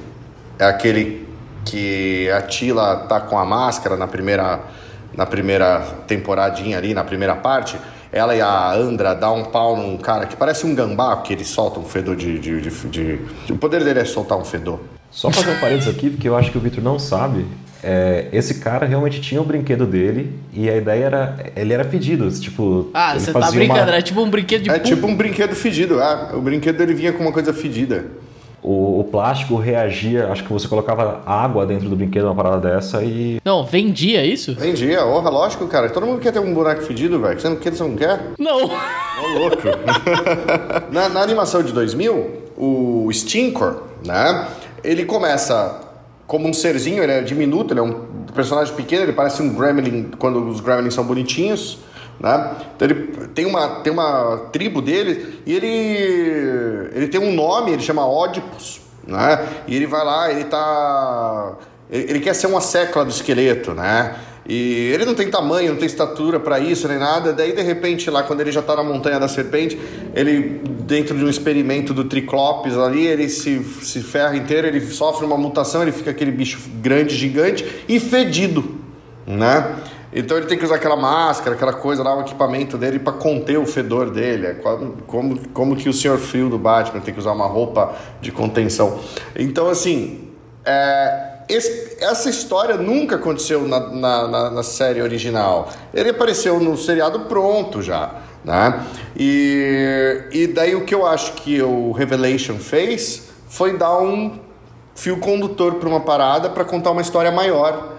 [0.60, 1.28] é aquele
[1.64, 4.60] que a Tila tá com a máscara na primeira
[5.16, 7.78] na primeira temporadinha ali, na primeira parte,
[8.12, 11.46] ela e a Andra dá um pau num cara que parece um gambá, porque ele
[11.46, 14.80] solta um fedor de, de, de, de- O poder dele é soltar um fedor.
[15.12, 17.46] Só fazer um parênteses aqui, porque eu acho que o Victor não sabe.
[17.84, 21.38] É, esse cara realmente tinha o brinquedo dele e a ideia era.
[21.56, 22.90] Ele era pedido, tipo.
[22.94, 24.84] Ah, ele você tá fazia brincando, uma- é tipo um brinquedo de É pum.
[24.84, 26.30] tipo um brinquedo fedido, é.
[26.34, 28.06] O brinquedo dele vinha com uma coisa fedida.
[28.66, 33.04] O, o plástico reagia, acho que você colocava água dentro do brinquedo, uma parada dessa,
[33.04, 34.56] e Não, vendia isso?
[34.56, 35.90] Vendia, honra, lógico, cara.
[35.90, 37.38] Todo mundo quer ter um boneco fedido, velho.
[37.38, 38.22] Você não quer, você não quer?
[38.40, 38.64] Não.
[38.64, 39.58] Ô, louco.
[40.94, 44.48] na, na animação de 2000, o Stinkor, né?
[44.82, 45.82] Ele começa
[46.34, 50.10] como um serzinho, ele é diminuto, ele é um personagem pequeno, ele parece um gremlin
[50.18, 51.78] quando os gremlins são bonitinhos,
[52.20, 52.56] né?
[52.76, 57.84] Então ele tem uma, tem uma tribo dele e ele, ele tem um nome, ele
[57.84, 59.48] chama Ódipus, né?
[59.68, 61.54] E ele vai lá, ele tá...
[61.88, 64.16] Ele, ele quer ser uma secla do esqueleto, né?
[64.46, 67.32] E ele não tem tamanho, não tem estatura pra isso nem nada.
[67.32, 69.80] Daí, de repente, lá quando ele já tá na montanha da serpente,
[70.14, 75.26] ele, dentro de um experimento do Triclopes ali, ele se, se ferra inteiro, ele sofre
[75.26, 78.80] uma mutação, ele fica aquele bicho grande, gigante e fedido,
[79.26, 79.76] né?
[80.16, 83.58] Então ele tem que usar aquela máscara, aquela coisa lá, o equipamento dele pra conter
[83.58, 84.48] o fedor dele.
[84.48, 87.96] É como, como, como que o Senhor Frio do Batman tem que usar uma roupa
[88.22, 89.00] de contenção.
[89.36, 90.28] Então, assim,
[90.64, 95.70] é, esse- essa história nunca aconteceu na, na, na- na série original.
[95.94, 98.84] Ele apareceu no seriado pronto já, né?
[99.18, 104.40] E, e daí o que eu acho que o Revelation fez foi dar um
[104.96, 107.94] fio condutor para uma parada para contar uma história maior,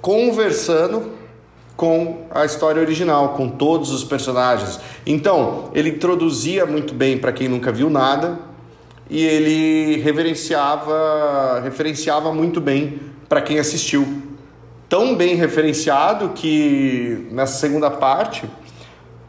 [0.00, 1.12] conversando
[1.76, 4.78] com a história original, com todos os personagens.
[5.04, 8.38] Então, ele introduzia muito bem para quem nunca viu nada
[9.10, 14.22] e ele reverenciava, referenciava muito bem para quem assistiu.
[14.88, 18.44] Tão bem referenciado que nessa segunda parte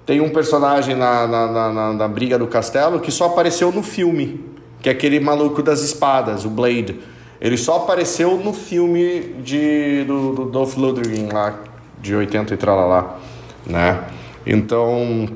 [0.05, 3.81] tem um personagem na, na, na, na- na briga do castelo que só apareceu no
[3.81, 4.45] filme,
[4.81, 6.99] que é aquele maluco das espadas, o Blade.
[7.41, 11.55] Ele só apareceu no filme de, do, do Dolph Lundgren lá,
[11.99, 13.17] de 80 e tralalá,
[13.65, 14.03] né?
[14.45, 15.27] Então,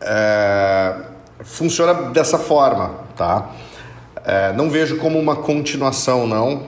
[0.00, 0.94] é,
[1.44, 3.48] funciona dessa forma, tá?
[4.30, 6.66] É, não vejo como uma continuação, não,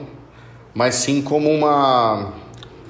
[0.73, 2.33] mas sim como uma,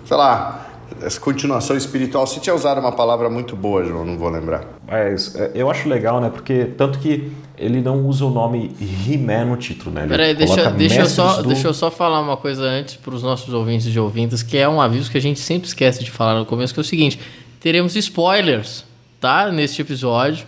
[0.04, 0.68] sei lá,
[1.00, 2.26] essa continuação espiritual.
[2.26, 4.64] Se tinha usado uma palavra muito boa, João, não vou lembrar.
[4.90, 6.32] Mas é, eu acho legal, né?
[6.34, 10.02] Porque tanto que ele não usa o nome He-Man no título, né?
[10.02, 13.14] Ele Peraí, deixa, deixa, eu só, do- deixa eu só falar uma coisa antes para
[13.14, 16.10] os nossos ouvintes e ouvintes, que é um aviso que a gente sempre esquece de
[16.10, 17.20] falar no começo, que é o seguinte:
[17.60, 18.86] teremos spoilers,
[19.20, 19.52] tá?
[19.52, 20.48] Neste episódio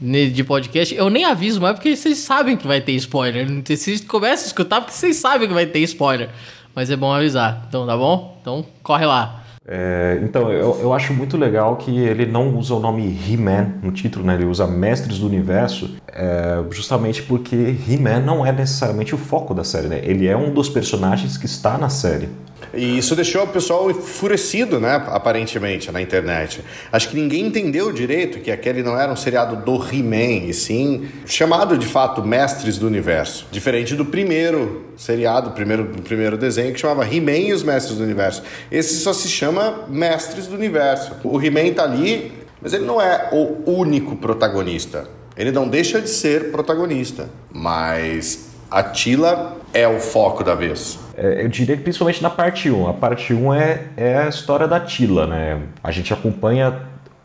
[0.00, 0.94] de podcast.
[0.94, 3.46] Eu nem aviso mais porque vocês sabem que vai ter spoiler.
[3.64, 6.28] Vocês começam a escutar porque vocês sabem que vai ter spoiler.
[6.74, 7.64] Mas é bom avisar.
[7.68, 8.36] Então, tá bom?
[8.40, 9.44] Então, corre lá.
[9.66, 13.92] É, então, eu, eu acho muito legal que ele não usa o nome He-Man no
[13.92, 14.34] título, né?
[14.34, 19.64] Ele usa Mestres do Universo, é, justamente porque He-Man não é necessariamente o foco da
[19.64, 20.00] série, né?
[20.02, 22.28] Ele é um dos personagens que está na série.
[22.72, 25.02] E isso deixou o pessoal enfurecido, né?
[25.08, 26.62] Aparentemente, na internet.
[26.90, 31.08] Acho que ninguém entendeu direito que aquele não era um seriado do He-Man, e sim
[31.26, 33.46] chamado de fato Mestres do Universo.
[33.50, 38.42] Diferente do primeiro seriado, primeiro, primeiro desenho, que chamava He-Man e os Mestres do Universo.
[38.70, 41.12] Esse só se chama Mestres do Universo.
[41.24, 45.08] O He-Man tá ali, mas ele não é o único protagonista.
[45.36, 50.98] Ele não deixa de ser protagonista, mas a Tila é o foco da vez.
[51.16, 52.88] É, eu diria que principalmente na parte 1.
[52.88, 55.60] A parte 1 é, é a história da Tila, né?
[55.82, 56.74] A gente acompanha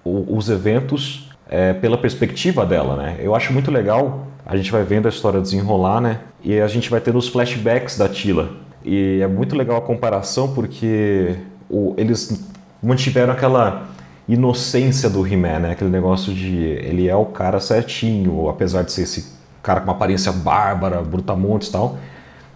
[0.04, 3.16] o- os eventos é, pela perspectiva dela, né?
[3.20, 6.20] Eu acho muito legal, a gente vai vendo a história desenrolar, né?
[6.44, 8.50] E a gente vai tendo os flashbacks da Tila.
[8.86, 11.36] E é muito legal a comparação porque
[11.70, 12.48] o- eles
[12.84, 13.88] mantiveram aquela
[14.28, 15.72] inocência do He-Man, né?
[15.72, 19.94] Aquele negócio de ele é o cara certinho, apesar de ser esse cara com uma
[19.94, 21.98] aparência bárbara, brutamontes e tal.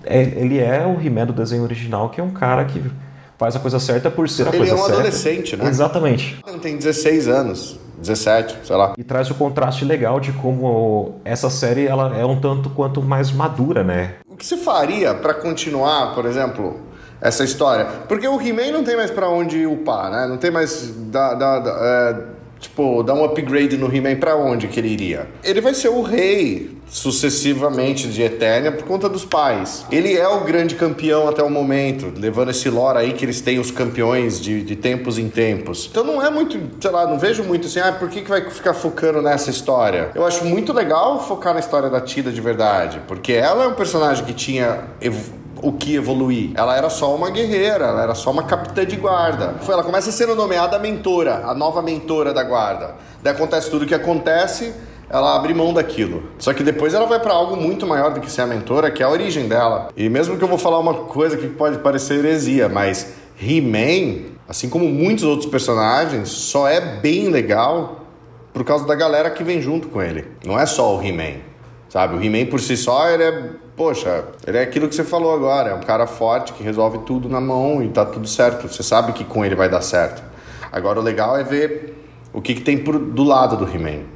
[0.06, 2.84] É, ele é o He-Man do desenho original, que é um cara que
[3.38, 4.94] faz a coisa certa por ser a Ele coisa é um certa.
[4.96, 5.68] adolescente, né?
[5.68, 6.40] Exatamente.
[6.46, 8.94] Não tem 16 anos, 17, sei lá.
[8.98, 13.32] E traz o contraste legal de como essa série ela é um tanto quanto mais
[13.32, 14.16] madura, né?
[14.28, 16.80] O que se faria pra continuar, por exemplo,
[17.22, 17.86] essa história?
[18.08, 20.28] Porque o He-Man não tem mais pra onde upar, né?
[20.28, 20.94] Não tem mais.
[21.12, 22.16] Da, da- da- é,
[22.64, 25.28] tipo, dar um upgrade no He-Man pra onde que ele iria?
[25.44, 29.86] Ele vai ser o rei sucessivamente de Eternia por conta dos pais.
[29.92, 33.60] Ele é o grande campeão até o momento, levando esse lore aí que eles têm
[33.60, 35.88] os campeões de, de tempos em tempos.
[35.90, 38.50] Então não é muito, sei lá, não vejo muito assim, ah, por que, que vai
[38.50, 40.12] ficar focando nessa história?
[40.14, 43.74] Eu acho muito legal focar na história da Tida de verdade, porque ela é um
[43.74, 44.84] personagem que tinha
[45.64, 46.52] o que evoluir.
[46.56, 49.56] Ela era só uma guerreira, ela era só uma capitã de guarda.
[49.68, 52.96] Ela começa sendo nomeada mentora, a nova mentora da guarda.
[53.24, 54.74] Daí acontece tudo o que acontece,
[55.10, 56.24] ela abre mão daquilo.
[56.38, 59.02] Só que depois ela vai para algo muito maior do que ser a mentora, que
[59.02, 59.88] é a origem dela.
[59.96, 64.70] E mesmo que eu vou falar uma coisa que pode parecer heresia, mas He-Man, assim
[64.70, 68.02] como muitos outros personagens, só é bem legal
[68.52, 70.28] por causa da galera que vem junto com ele.
[70.46, 71.40] Não é só o He-Man,
[71.88, 72.18] sabe?
[72.18, 75.72] O He-Man por si só, ele é, poxa, ele é aquilo que você falou agora,
[75.72, 78.68] é um cara forte que resolve tudo na mão e tá tudo certo.
[78.68, 80.24] Você sabe que com ele vai dar certo.
[80.72, 81.94] Agora o legal é ver
[82.34, 84.13] o que, que tem por, do lado do He-Man.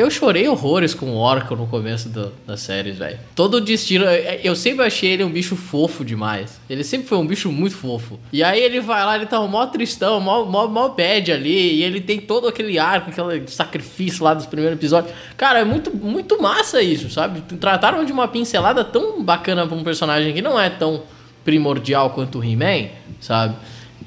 [0.00, 3.18] Eu chorei horrores com o Orca no começo do, das séries, velho.
[3.36, 4.06] Todo o destino.
[4.42, 6.58] Eu sempre achei ele um bicho fofo demais.
[6.70, 8.18] Ele sempre foi um bicho muito fofo.
[8.32, 11.74] E aí ele vai lá, ele tá mó tristão, mó, mó, mó bad ali.
[11.74, 15.12] E ele tem todo aquele arco, aquele sacrifício lá dos primeiros episódios.
[15.36, 17.42] Cara, é muito, muito massa isso, sabe?
[17.58, 21.02] Trataram de uma pincelada tão bacana pra um personagem que não é tão
[21.44, 22.88] primordial quanto o He-Man,
[23.20, 23.54] sabe?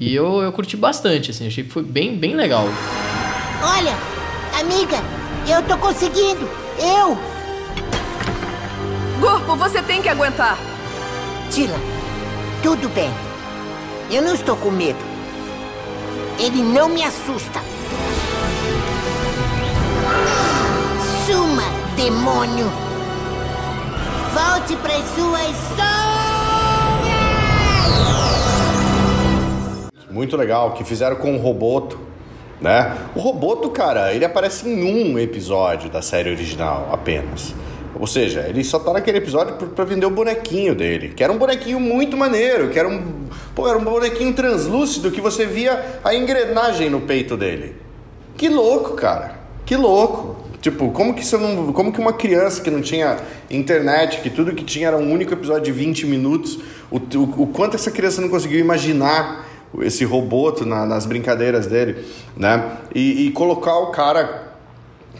[0.00, 1.46] E eu, eu curti bastante, assim.
[1.46, 2.66] Achei que foi bem, bem legal.
[3.62, 3.96] Olha,
[4.58, 4.98] amiga,
[5.50, 6.48] eu tô conseguindo!
[6.78, 7.16] Eu!
[9.20, 10.58] Corpo, você tem que aguentar!
[11.50, 11.76] Tila,
[12.62, 13.10] tudo bem.
[14.10, 14.98] Eu não estou com medo.
[16.38, 17.60] Ele não me assusta.
[21.26, 21.62] Suma,
[21.96, 22.70] demônio!
[24.32, 25.94] Volte para as suas sombras!
[30.10, 31.98] Muito legal, que fizeram com o Roboto,
[32.60, 32.96] né?
[33.14, 37.54] O Roboto, cara, ele aparece em um episódio da série original apenas.
[37.98, 41.10] Ou seja, ele só tá naquele episódio pra vender o bonequinho dele.
[41.10, 43.26] Que era um bonequinho muito maneiro, que era um.
[43.54, 47.76] Pô, era um bonequinho translúcido que você via a engrenagem no peito dele.
[48.36, 49.36] Que louco, cara.
[49.64, 50.42] Que louco.
[50.60, 51.72] Tipo, como que você não.
[51.72, 55.32] Como que uma criança que não tinha internet, que tudo que tinha era um único
[55.32, 56.58] episódio de 20 minutos,
[56.90, 59.46] o, o, o quanto essa criança não conseguiu imaginar
[59.82, 62.04] esse roboto na, nas brincadeiras dele,
[62.36, 62.78] né?
[62.94, 64.52] E, e, colocar o cara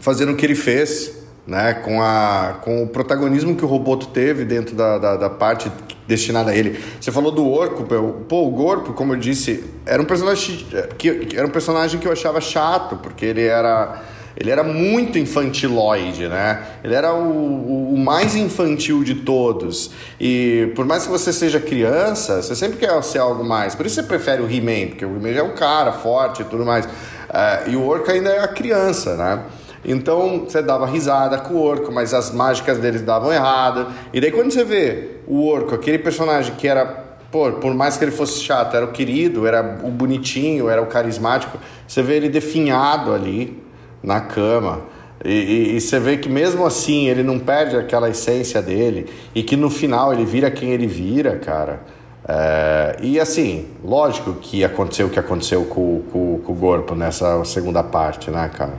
[0.01, 1.11] fazendo o que ele fez,
[1.45, 1.73] né?
[1.73, 5.71] Com, a, com o protagonismo que o roboto teve dentro da, da, da parte
[6.07, 6.79] destinada a ele.
[6.99, 10.65] Você falou do Orco, pô, o Gorpo, como eu disse, era um personagem
[10.97, 14.03] que era um personagem que eu achava chato, porque ele era
[14.37, 16.63] ele era muito infantiloide, né?
[16.83, 19.91] Ele era o, o, mais infantil de todos.
[20.19, 23.75] E por mais que você seja criança, você sempre quer ser algo mais.
[23.75, 26.65] Por isso você prefere o He-Man, porque o He-Man é um cara forte e tudo
[26.65, 26.85] mais.
[26.85, 29.43] Uh, e o Orco ainda é a criança, né?
[29.85, 33.87] Então você dava risada com o Orco, mas as mágicas deles davam errado.
[34.11, 38.03] E daí quando você vê o Orco, aquele personagem que era Pô, por mais que
[38.05, 42.29] ele fosse chato, era o querido, era o bonitinho, era o carismático, você vê ele
[42.29, 43.61] definhado ali,
[44.05, 44.81] na cama.
[45.23, 49.41] E, e, e, você vê que mesmo assim ele não perde aquela essência dele e
[49.41, 51.79] que no final ele vira quem ele vira, cara.
[52.27, 57.43] É, e assim, lógico que aconteceu o que aconteceu com, com, com o Corpo nessa
[57.45, 58.73] segunda parte, né, cara?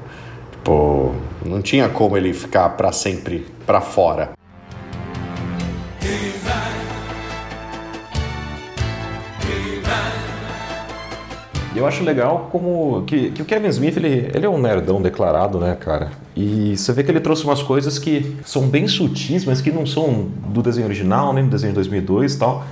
[0.53, 4.36] Tipo, não tinha como ele ficar para sempre para fora.
[11.77, 15.59] Eu acho legal como que, que o Kevin Smith ele, ele é um nerdão declarado,
[15.59, 16.11] né, cara?
[16.37, 19.87] E você vê que ele trouxe umas coisas que são bem sutis, mas que não
[19.87, 22.65] são do desenho original, nem do desenho de 2002 e tal.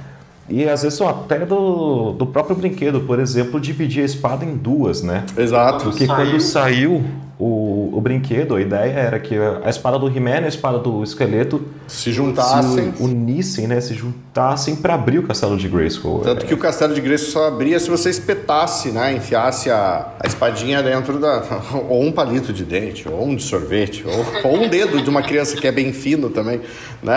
[0.48, 4.56] E às vezes são até do, do próprio brinquedo, por exemplo, dividir a espada em
[4.56, 5.24] duas, né?
[5.36, 5.84] Exato.
[5.84, 6.16] Porque saiu.
[6.16, 7.04] quando saiu
[7.38, 11.02] o, o brinquedo, a ideia era que a espada do He-Man e a espada do
[11.02, 13.80] esqueleto se juntassem, se unissem, né?
[13.80, 16.20] Se juntassem para abrir o castelo de Grayskull.
[16.20, 19.14] Tanto que o castelo de Grayskull só abria se você espetasse, né?
[19.14, 21.42] Enfiasse a, a espadinha dentro da.
[21.88, 25.22] ou um palito de dente, ou um de sorvete, ou, ou um dedo de uma
[25.22, 26.60] criança que é bem fino também,
[27.02, 27.16] né?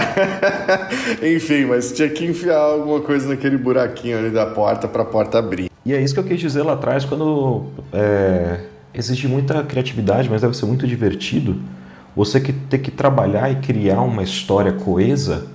[1.21, 5.37] Enfim, mas tinha que enfiar alguma coisa naquele buraquinho ali da porta para a porta
[5.37, 5.69] abrir.
[5.85, 7.65] E é isso que eu quis dizer lá atrás quando.
[7.93, 11.59] É exige muita criatividade, mas deve ser muito divertido
[12.15, 15.47] você que ter que trabalhar e criar uma história coesa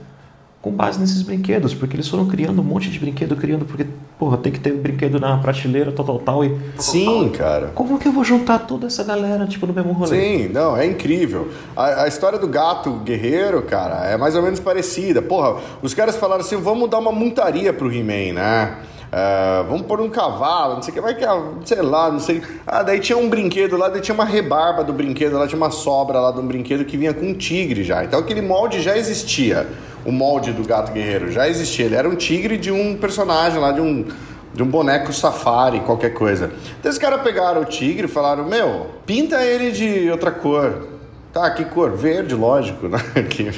[0.62, 3.84] com base nesses brinquedos, porque eles foram criando um monte de brinquedo, criando, porque,
[4.16, 6.56] porra, tem que ter brinquedo na prateleira, tal, tal, tal, e...
[6.78, 7.72] Sim, cara.
[7.74, 10.20] Como que eu vou juntar toda essa galera, tipo, no mesmo rolê?
[10.20, 11.48] Sim, não, é incrível.
[11.74, 15.20] A, a história do gato guerreiro, cara, é mais ou menos parecida.
[15.20, 18.76] Porra, os caras falaram assim, vamos dar uma montaria pro He-Man, né?
[19.12, 21.24] Uh, vamos pôr um cavalo, não sei o que, vai que,
[21.66, 22.40] sei lá, não sei.
[22.66, 25.70] Ah, daí tinha um brinquedo lá, daí tinha uma rebarba do brinquedo, lá tinha uma
[25.70, 28.02] sobra lá de um brinquedo que vinha com um tigre já.
[28.02, 29.66] Então aquele molde já existia.
[30.06, 31.84] O molde do gato guerreiro já existia.
[31.84, 34.06] Ele era um tigre de um personagem lá, de um
[34.54, 36.50] de um boneco safari, qualquer coisa.
[36.78, 40.91] Então os caras pegaram o tigre e falaram: Meu, pinta ele de outra cor.
[41.32, 41.92] Tá, que cor?
[41.96, 42.98] Verde, lógico, né?
[43.30, 43.50] Que-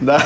[0.00, 0.18] Da-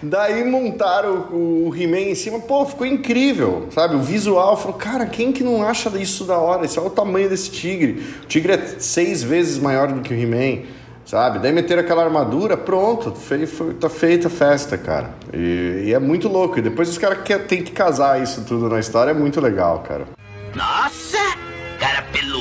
[0.00, 3.96] Daí montaram o, He-Man em cima, pô, ficou incrível, sabe?
[3.96, 6.64] O visual, falou, cara, quem que não acha isso da hora?
[6.64, 8.00] Esse é o tamanho desse tigre.
[8.22, 10.62] O tigre é seis vezes maior do que o He-Man,
[11.04, 11.40] sabe?
[11.40, 15.10] Daí meteram aquela armadura, pronto, fei- foi- tá feita a festa, cara.
[15.34, 16.60] E, e é muito louco.
[16.60, 17.18] E depois os caras
[17.48, 20.06] têm que casar isso tudo na história, é muito legal, cara.
[20.54, 21.09] Nossa!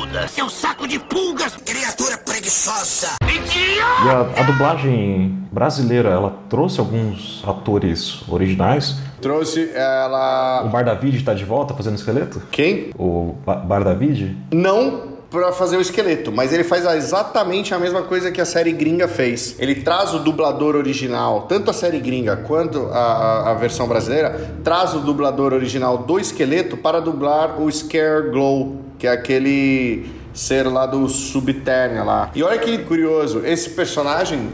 [0.09, 3.09] Peluda, seu saco de pulgas, criatura preguiçosa!
[3.21, 8.97] E a, a dublagem brasileira, ela trouxe alguns atores originais.
[9.21, 10.63] Trouxe ela.
[10.65, 12.41] O Bar David tá de volta fazendo esqueleto?
[12.51, 12.91] Quem?
[12.97, 14.35] O Ba- Bar David?
[14.51, 18.71] Não pra fazer o esqueleto, mas ele faz exatamente a mesma coisa que a série
[18.71, 19.55] gringa fez.
[19.59, 24.53] Ele traz o dublador original, tanto a série gringa quanto a, a- a versão brasileira,
[24.63, 30.85] traz o dublador original do esqueleto para dublar o Scareglow, que é aquele ser lá
[30.87, 32.31] do Subternia lá.
[32.33, 34.49] E olha que curioso, esse personagem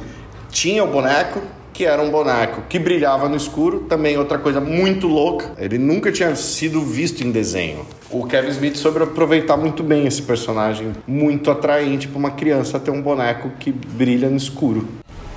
[0.50, 1.42] tinha o boneco,
[1.76, 5.52] que era um boneco que brilhava no escuro, também outra coisa muito louca.
[5.58, 7.86] Ele nunca tinha sido visto em desenho.
[8.10, 12.92] O Kevin Smith soube aproveitar muito bem esse personagem, muito atraente para uma criança ter
[12.92, 14.88] um boneco que brilha no escuro.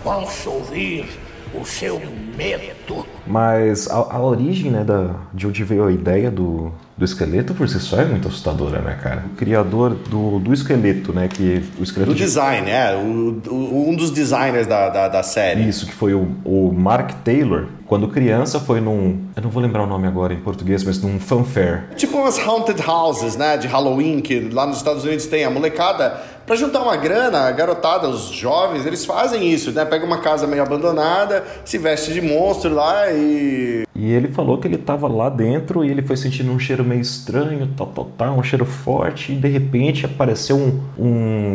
[0.04, 1.06] Posso ouvir
[1.54, 2.00] o seu
[2.36, 3.06] medo?
[3.26, 7.68] Mas a, a origem, né, da, de onde veio a ideia do, do esqueleto por
[7.68, 9.24] si só é muito assustadora, né, cara?
[9.32, 12.12] O criador do, do esqueleto, né, que o esqueleto...
[12.12, 15.68] Do de- design, é, o- o- um dos designers da, da, da série.
[15.68, 19.18] Isso, que foi o, o Mark Taylor, quando criança foi num...
[19.36, 21.82] Eu não vou lembrar o nome agora em português, mas num fanfare.
[21.96, 26.37] Tipo umas haunted houses, né, de Halloween, que lá nos Estados Unidos tem a molecada.
[26.48, 29.84] Pra juntar uma grana, a garotada, os jovens, eles fazem isso, né?
[29.84, 33.84] Pega uma casa meio abandonada, se veste de monstro lá e.
[33.94, 37.02] E ele falou que ele tava lá dentro e ele foi sentindo um cheiro meio
[37.02, 40.80] estranho, tal, tal, tal, um cheiro forte, e de repente apareceu um,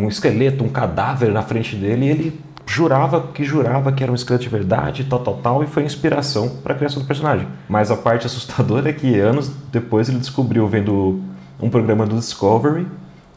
[0.04, 4.16] um esqueleto, um cadáver na frente dele, e ele jurava que jurava que era um
[4.16, 7.48] esqueleto de verdade, tal, tal, tal, e foi inspiração para a criação do personagem.
[7.68, 11.20] Mas a parte assustadora é que anos depois ele descobriu, vendo
[11.60, 12.86] um programa do Discovery,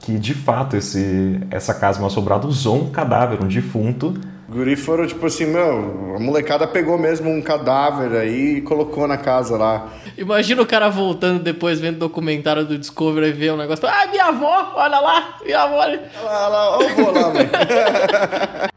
[0.00, 4.14] que de fato esse, essa casa mal assombrada usou um cadáver, um defunto,
[4.48, 9.16] Guri foram tipo assim, meu, a molecada pegou mesmo um cadáver aí e colocou na
[9.16, 9.88] casa lá.
[10.16, 13.88] Imagina o cara voltando depois, vendo o documentário do Discovery e ver um negócio.
[13.88, 15.78] Ah, minha avó, olha lá, minha avó.
[15.78, 17.50] olha." Olha lá, olha lá, eu vou lá, mãe.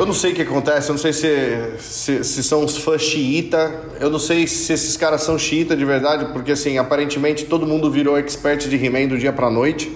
[0.00, 3.02] Eu não sei o que acontece, eu não sei se, se, se são os fãs
[3.02, 3.70] xiita,
[4.00, 7.90] eu não sei se esses caras são xiita de verdade, porque assim, aparentemente todo mundo
[7.90, 9.94] virou expert de He-Man do dia pra noite,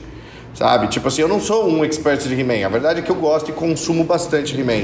[0.53, 0.89] sabe?
[0.89, 3.51] Tipo assim, eu não sou um expert de He-Man, a verdade é que eu gosto
[3.51, 4.83] e consumo bastante He-Man.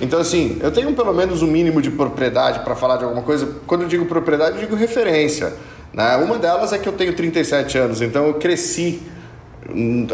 [0.00, 3.56] Então assim, eu tenho pelo menos um mínimo de propriedade pra falar de alguma coisa.
[3.66, 5.52] Quando eu digo propriedade, eu digo referência.
[5.92, 6.16] Né?
[6.18, 9.02] Uma delas é que eu tenho 37 anos, então eu cresci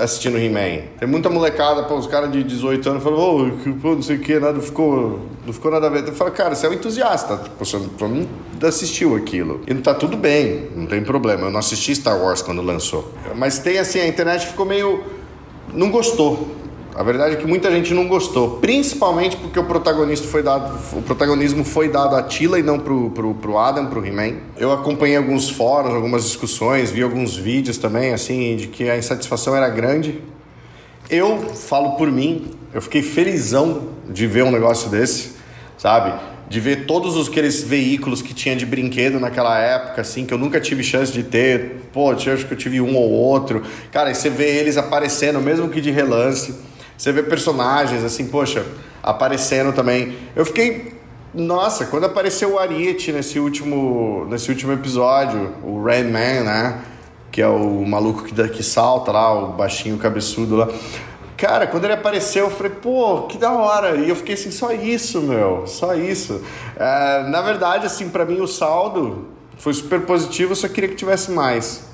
[0.00, 0.82] assistindo He-Man.
[0.98, 4.20] Tem muita molecada, pô, os caras de 18 anos falam, ô, pô, não sei o
[4.20, 6.06] que, nada ficou, não ficou nada a ver.
[6.06, 9.60] Eu falo, cara, você é um entusiasta, tipo, você não assistiu aquilo.
[9.66, 11.46] E tá tudo bem, não tem problema.
[11.46, 13.12] Eu não assisti Star Wars quando lançou.
[13.34, 15.02] Mas tem assim, a internet ficou meio.
[15.72, 16.59] não gostou.
[17.00, 21.00] A verdade é que muita gente não gostou, principalmente porque o protagonista foi dado, o
[21.00, 24.34] protagonismo foi dado a Tila e não pro, pro, pro Adam, pro He-Man.
[24.58, 29.56] Eu acompanhei alguns fóruns, algumas discussões, vi alguns vídeos também, assim, de que a insatisfação
[29.56, 30.20] era grande.
[31.08, 35.36] Eu falo por mim, eu fiquei felizão de ver um negócio desse,
[35.78, 36.12] sabe?
[36.50, 40.38] De ver todos os aqueles veículos que tinha de brinquedo naquela época, assim, que eu
[40.38, 41.80] nunca tive chance de ter.
[41.94, 43.62] Pô, acho que eu tive um ou outro.
[43.90, 46.68] Cara, e você vê eles aparecendo, mesmo que de relance.
[47.00, 48.62] Você vê personagens, assim, poxa,
[49.02, 50.18] aparecendo também.
[50.36, 50.92] Eu fiquei.
[51.32, 56.82] Nossa, quando apareceu o Ariete nesse último, nesse último episódio, o Rain Man, né?
[57.32, 60.68] Que é o maluco que, que salta lá, o baixinho cabeçudo lá.
[61.38, 63.96] Cara, quando ele apareceu, eu falei, pô, que da hora.
[63.96, 66.42] E eu fiquei assim, só isso, meu, só isso.
[66.76, 69.26] É, na verdade, assim, pra mim o saldo
[69.56, 71.89] foi super positivo, eu só queria que tivesse mais.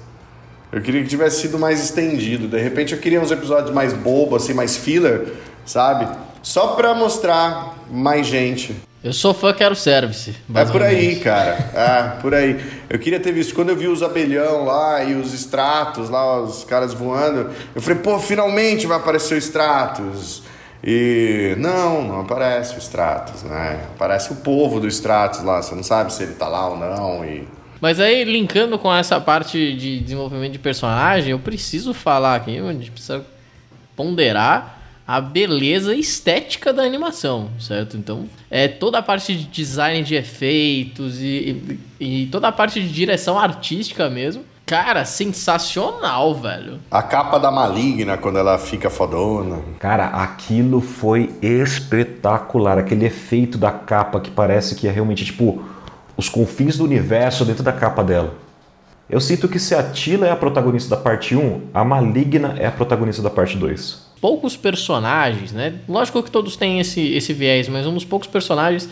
[0.73, 2.49] Eu queria que tivesse sido mais estendido.
[2.49, 5.33] De repente eu queria uns episódios mais bobos, assim, mais filler,
[5.65, 6.09] sabe?
[6.43, 8.75] Só pra mostrar mais gente.
[9.03, 10.35] Eu sou fã, quero service.
[10.53, 11.53] É por aí, cara.
[11.73, 12.61] É, por aí.
[12.91, 13.55] Eu queria ter visto.
[13.55, 18.01] Quando eu vi os abelhão lá e os extratos lá, os caras voando, eu falei,
[18.01, 20.43] pô, finalmente vai aparecer o Stratos.
[20.83, 23.79] E não, não aparece o Stratos, né?
[23.95, 25.63] Aparece o povo do Stratos lá.
[25.63, 27.25] Você não sabe se ele tá lá ou não.
[27.25, 27.47] E
[27.81, 32.73] Mas aí, linkando com essa parte de desenvolvimento de personagem, eu preciso falar aqui, a
[32.73, 33.25] gente precisa
[33.95, 37.97] ponderar a beleza estética da animação, certo?
[37.97, 42.81] Então, é toda a parte de design de efeitos e, e, e toda a parte
[42.81, 44.45] de direção artística mesmo.
[44.67, 46.81] Cara, sensacional, velho.
[46.91, 49.61] A capa da maligna quando ela fica fodona.
[49.79, 52.77] Cara, aquilo foi espetacular.
[52.77, 55.65] Aquele efeito da capa que parece que é realmente tipo
[56.17, 58.35] os confins do universo dentro da capa dela.
[59.09, 62.67] Eu sinto que se a Tila é a protagonista da parte 1, a Maligna é
[62.67, 64.07] a protagonista da parte 2.
[64.21, 65.75] Poucos personagens, né?
[65.89, 68.89] Lógico que todos têm esse, esse viés, mas um dos poucos personagens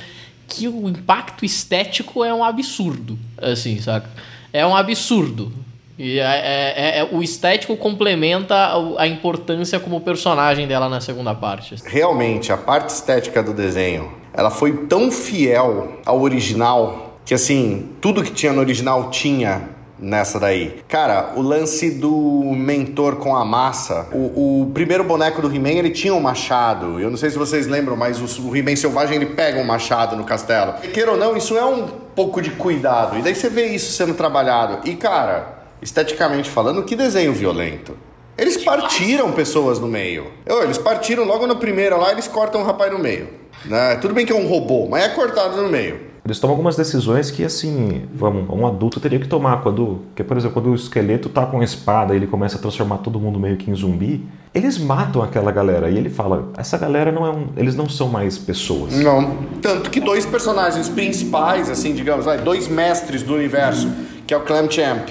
[0.46, 4.08] que o impacto estético é um absurdo, assim, saca?
[4.52, 5.52] É um absurdo.
[5.98, 11.34] E é, é, é, o estético complementa a, a importância como personagem dela na segunda
[11.34, 11.76] parte.
[11.84, 18.22] Realmente, a parte estética do desenho, ela foi tão fiel ao original que assim, tudo
[18.22, 19.68] que tinha no original tinha
[19.98, 20.82] nessa daí.
[20.88, 24.08] Cara, o lance do mentor com a massa.
[24.12, 27.00] O, o primeiro boneco do He-Man, ele tinha um machado.
[27.00, 30.16] Eu não sei se vocês lembram, mas o, o He-Man selvagem, ele pega um machado
[30.16, 30.74] no castelo.
[30.92, 33.18] Queira ou não, isso é um pouco de cuidado.
[33.18, 34.86] E daí você vê isso sendo trabalhado.
[34.88, 37.96] E, cara, esteticamente falando, que desenho violento.
[38.36, 40.26] Eles partiram pessoas no meio.
[40.44, 43.28] Eles partiram logo na primeira lá, eles cortam o rapaz no meio.
[43.64, 43.96] Né?
[43.96, 46.13] Tudo bem que é um robô, mas é cortado no meio.
[46.24, 49.60] Eles tomam algumas decisões que, assim, vamos, um adulto teria que tomar.
[49.60, 52.60] Quando, que, por exemplo, quando o esqueleto tá com a espada e ele começa a
[52.60, 55.90] transformar todo mundo meio que em zumbi, eles matam aquela galera.
[55.90, 57.48] E ele fala: essa galera não é um.
[57.58, 58.94] Eles não são mais pessoas.
[58.94, 59.36] Não.
[59.60, 63.92] Tanto que dois personagens principais, assim, digamos, dois mestres do universo,
[64.26, 65.10] que é o Clam Champ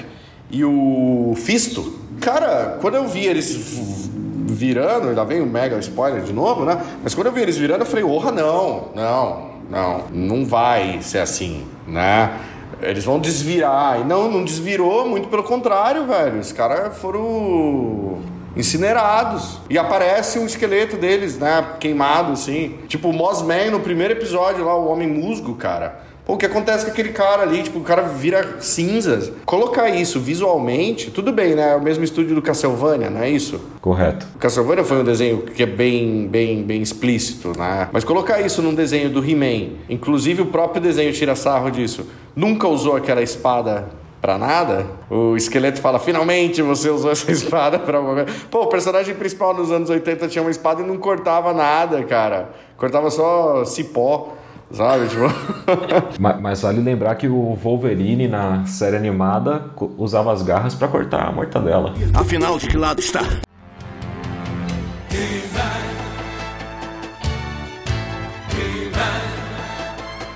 [0.49, 4.09] e o Fisto, cara, quando eu vi eles
[4.47, 6.81] virando, ainda vem o mega spoiler de novo, né?
[7.03, 11.19] Mas quando eu vi eles virando, eu falei: orra, não, não não, não vai ser
[11.19, 12.39] assim, né?
[12.81, 14.01] Eles vão desvirar.
[14.01, 16.39] E não, não desvirou, muito pelo contrário, velho.
[16.39, 18.21] Os caras foram
[18.55, 19.59] incinerados.
[19.69, 21.65] E aparece um esqueleto deles, né?
[21.79, 22.77] Queimado, assim.
[22.87, 26.03] Tipo o Mossman no primeiro episódio lá, o Homem Musgo, cara.
[26.25, 27.63] Pô, o que acontece com aquele cara ali?
[27.63, 29.29] Tipo, o cara vira cinzas.
[29.45, 31.73] Colocar isso visualmente, tudo bem, né?
[31.73, 33.59] É o mesmo estúdio do Castlevania, não é isso?
[33.81, 34.25] Correto.
[34.35, 37.89] O Castlevania foi um desenho que é bem, bem, bem explícito, né?
[37.91, 42.69] Mas colocar isso num desenho do He-Man, inclusive o próprio desenho tira sarro disso, nunca
[42.69, 43.89] usou aquela espada
[44.21, 44.85] pra nada.
[45.09, 48.39] O esqueleto fala: finalmente você usou essa espada pra alguma coisa.
[48.49, 52.49] Pô, o personagem principal nos anos 80 tinha uma espada e não cortava nada, cara.
[52.77, 54.37] Cortava só cipó.
[54.73, 55.21] Sabe, tipo...
[56.19, 59.65] mas, mas, vale lembrar que o Wolverine na série animada
[59.97, 61.93] usava as garras para cortar a mortadela.
[62.13, 63.21] Afinal, de que lado está?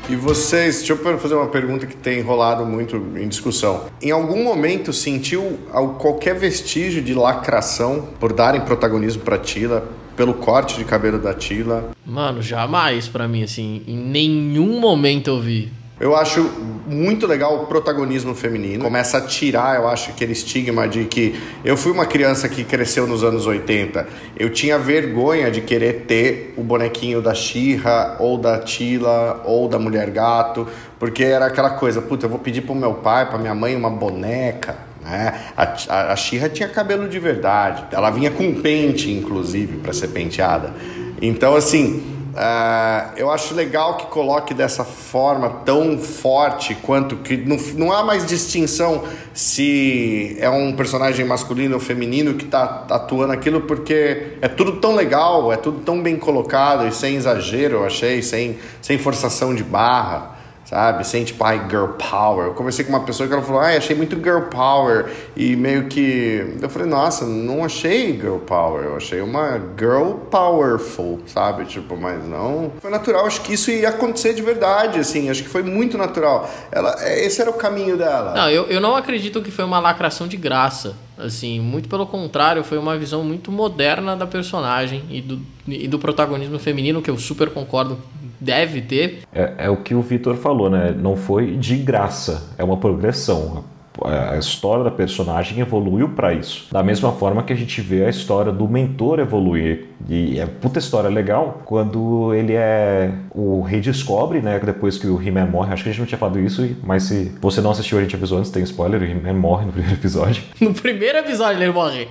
[0.10, 3.88] E vocês, deixa eu fazer uma pergunta que tem rolado muito em discussão.
[4.02, 5.60] Em algum momento sentiu
[6.00, 11.92] qualquer vestígio de lacração por darem protagonismo para Tila, pelo corte de cabelo da Tila?
[12.06, 15.72] Mano, jamais para mim assim, em nenhum momento eu vi.
[16.00, 16.44] Eu acho
[16.86, 18.84] muito legal o protagonismo feminino.
[18.84, 23.08] Começa a tirar, eu acho, aquele estigma de que eu fui uma criança que cresceu
[23.08, 24.08] nos anos 80.
[24.38, 29.80] Eu tinha vergonha de querer ter o bonequinho da Xirra, ou da Tila, ou da
[29.80, 30.68] Mulher Gato,
[31.00, 33.90] porque era aquela coisa, puta, eu vou pedir pro meu pai, pra minha mãe uma
[33.90, 34.78] boneca.
[35.08, 35.34] Né?
[35.56, 37.86] A, a, Xirra tinha cabelo de verdade.
[37.92, 40.74] Ela vinha com pente, inclusive, para ser penteada.
[41.22, 47.58] Então, assim, Uh, eu acho legal que coloque dessa forma tão forte quanto que não,
[47.74, 53.62] não há mais distinção se é um personagem masculino ou feminino que está atuando aquilo,
[53.62, 58.22] porque é tudo tão legal, é tudo tão bem colocado e sem exagero, eu achei,
[58.22, 60.37] sem, sem forçação de barra
[60.68, 61.08] sabe?
[61.08, 62.48] Sem tipo, ai, girl power.
[62.48, 65.06] Eu conversei com uma pessoa que ela falou, ai, achei muito girl power.
[65.36, 66.58] E meio que.
[66.62, 68.84] Eu falei, nossa, não achei girl power.
[68.84, 71.66] Eu achei uma girl powerful, sabe?
[71.66, 72.72] Tipo, mas não.
[72.82, 73.26] Foi natural.
[73.26, 75.30] Acho que isso ia acontecer de verdade, assim.
[75.30, 76.50] Acho que foi muito natural.
[76.70, 78.34] Ela, esse era o caminho dela.
[78.34, 80.96] Não, eu, eu não acredito que foi uma lacração de graça.
[81.18, 85.98] Assim, muito pelo contrário, foi uma visão muito moderna da personagem e do, e do
[85.98, 87.98] protagonismo feminino, que eu super concordo
[88.40, 89.20] deve ter.
[89.34, 90.96] É, é o que o Vitor falou, né?
[90.98, 93.64] Não foi de graça, é uma progressão.
[94.04, 96.68] A história da personagem evoluiu para isso.
[96.72, 99.86] Da mesma forma que a gente vê a história do mentor evoluir.
[100.08, 103.12] E é puta história legal quando ele é.
[103.34, 104.60] O rei descobre, né?
[104.60, 105.74] Depois que o He-Man morre.
[105.74, 108.16] Acho que a gente não tinha falado isso, mas se você não assistiu, a gente
[108.16, 110.44] avisou antes, tem spoiler: o He-Man morre no primeiro episódio.
[110.62, 112.08] No primeiro episódio ele morre.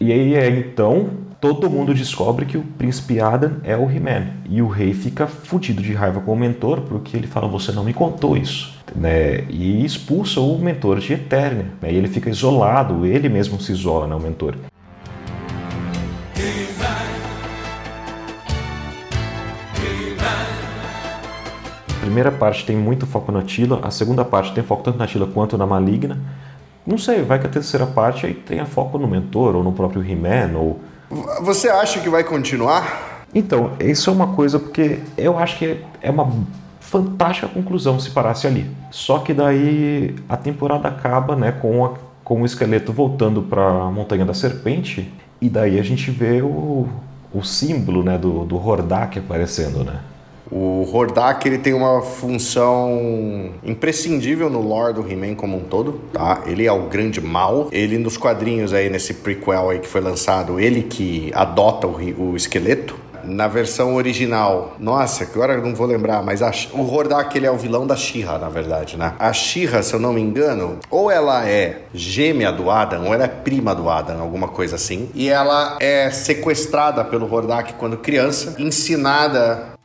[0.00, 4.26] e aí, é, então, todo mundo descobre que o príncipe Adam é o He-Man.
[4.48, 7.84] E o rei fica fudido de raiva com o mentor, porque ele fala: Você não
[7.84, 8.76] me contou isso.
[8.94, 9.44] Né?
[9.48, 11.66] E expulsa o mentor de Eternia.
[11.80, 11.92] Né?
[11.92, 14.14] E ele fica isolado, ele mesmo se isola, né?
[14.14, 14.54] o mentor.
[21.90, 25.06] A primeira parte tem muito foco na Tila, a segunda parte tem foco tanto na
[25.06, 26.18] Tila quanto na Maligna.
[26.86, 30.02] Não sei, vai que a terceira parte aí tenha foco no mentor, ou no próprio
[30.02, 30.80] He-Man, ou
[31.40, 33.26] você acha que vai continuar?
[33.34, 36.30] Então, isso é uma coisa porque eu acho que é uma
[36.80, 38.70] fantástica conclusão se parasse ali.
[38.90, 41.92] Só que daí a temporada acaba, né, com, a,
[42.24, 46.88] com o esqueleto voltando para a Montanha da Serpente e daí a gente vê o,
[47.32, 50.00] o símbolo, né, do, do Hordak aparecendo, né?
[50.50, 56.42] O Hordak ele tem uma função imprescindível no lore do He-Man como um todo, tá?
[56.46, 57.68] Ele é o grande mal.
[57.70, 62.36] Ele nos quadrinhos aí nesse prequel aí que foi lançado, ele que adota o, o
[62.36, 62.96] esqueleto.
[63.24, 67.50] Na versão original, nossa, agora eu não vou lembrar, mas a, o Hordak ele é
[67.50, 69.12] o vilão da She-Ra, na verdade, né?
[69.18, 73.24] A She-Ra, se eu não me engano, ou ela é gêmea do Adam, ou ela
[73.24, 75.10] é prima do Adam, alguma coisa assim.
[75.14, 79.77] E ela é sequestrada pelo Hordak quando criança, ensinada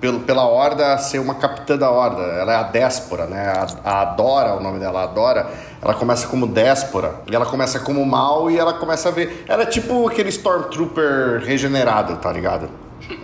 [0.00, 2.22] pelo, pela Horda ser uma capitã da Horda.
[2.22, 3.52] Ela é a Déspora, né?
[3.84, 5.48] A, a Adora, o nome dela, Adora.
[5.80, 7.20] Ela começa como Déspora.
[7.30, 9.44] E ela começa como mal e ela começa a ver.
[9.46, 12.68] Ela é tipo aquele Stormtrooper regenerado, tá ligado?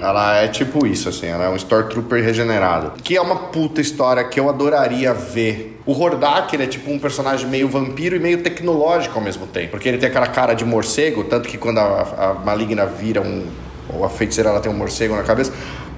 [0.00, 2.92] Ela é tipo isso, assim, ela é um Stormtrooper regenerado.
[3.02, 5.80] Que é uma puta história que eu adoraria ver.
[5.84, 9.72] O Hordak, ele é tipo um personagem meio vampiro e meio tecnológico ao mesmo tempo.
[9.72, 13.46] Porque ele tem aquela cara de morcego, tanto que quando a, a maligna vira um.
[13.88, 15.52] Ou a feiticeira ela tem um morcego na cabeça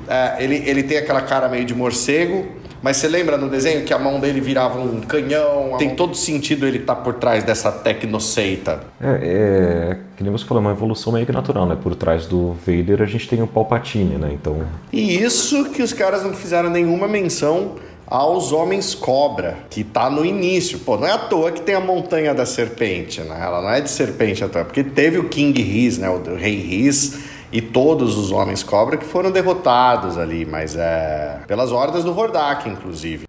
[0.09, 2.47] é, ele, ele tem aquela cara meio de morcego,
[2.83, 5.77] mas você lembra no desenho que a mão dele virava um canhão?
[5.79, 8.81] Tem todo sentido ele estar tá por trás dessa tecnoceita.
[9.01, 11.77] É, é, que nem você falou, uma evolução meio que natural, né?
[11.81, 14.31] Por trás do Vader a gente tem o Palpatine, né?
[14.33, 14.63] Então...
[14.93, 17.75] E isso que os caras não fizeram nenhuma menção
[18.07, 20.79] aos Homens Cobra, que tá no início.
[20.79, 23.39] Pô, não é à toa que tem a Montanha da Serpente, né?
[23.43, 26.09] Ela não é de serpente à toa, porque teve o King Riz, né?
[26.09, 31.73] O Rei Riz e todos os homens cobra que foram derrotados ali, mas é pelas
[31.73, 33.27] hordas do Hordak, inclusive.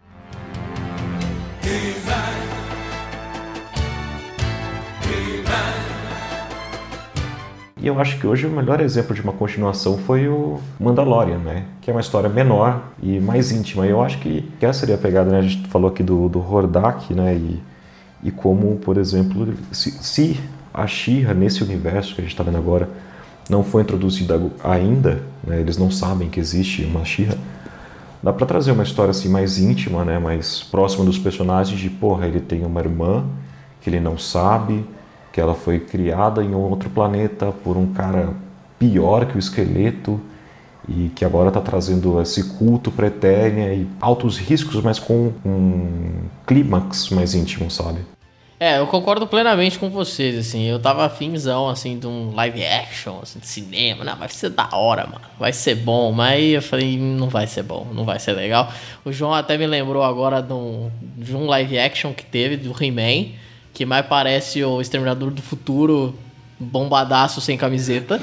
[7.82, 11.63] E eu acho que hoje o melhor exemplo de uma continuação foi o Mandalorian, né?
[11.80, 13.88] Que é uma história menor e mais íntima.
[13.88, 15.39] Eu acho que essa seria a pegada, né?
[15.39, 17.36] A gente falou aqui do, do Hordak, né?
[17.36, 17.63] E,
[18.22, 20.38] e como, por exemplo, se, se
[20.74, 22.89] a Shira nesse universo que a gente está vendo agora
[23.50, 27.38] não foi introduzida ainda, né, eles não sabem que existe uma Shira,
[28.22, 32.28] dá para trazer uma história assim mais íntima, né, mais próxima dos personagens de, porra,
[32.28, 33.26] ele tem uma irmã
[33.82, 34.86] que ele não sabe,
[35.32, 38.34] que ela foi criada em outro planeta por um cara
[38.78, 40.20] pior que o esqueleto
[40.88, 46.24] e que agora está trazendo esse culto para Eternia e altos riscos, mas com um
[46.47, 48.00] clímax mais íntimo, sabe?
[48.60, 50.66] É, eu concordo plenamente com vocês, assim.
[50.66, 54.03] Eu tava afinzão, assim, de um live action, assim, de cinema.
[54.03, 55.22] Não, vai ser da hora, mano.
[55.39, 56.12] Vai ser bom.
[56.12, 58.70] Mas eu falei, não vai ser bom, não vai ser legal.
[59.05, 62.72] O João até me lembrou agora de um, de um live action que teve, do
[62.72, 63.32] He-Man,
[63.74, 66.20] que mais parece o Exterminador do Futuro
[66.60, 68.20] bombadaço sem camiseta.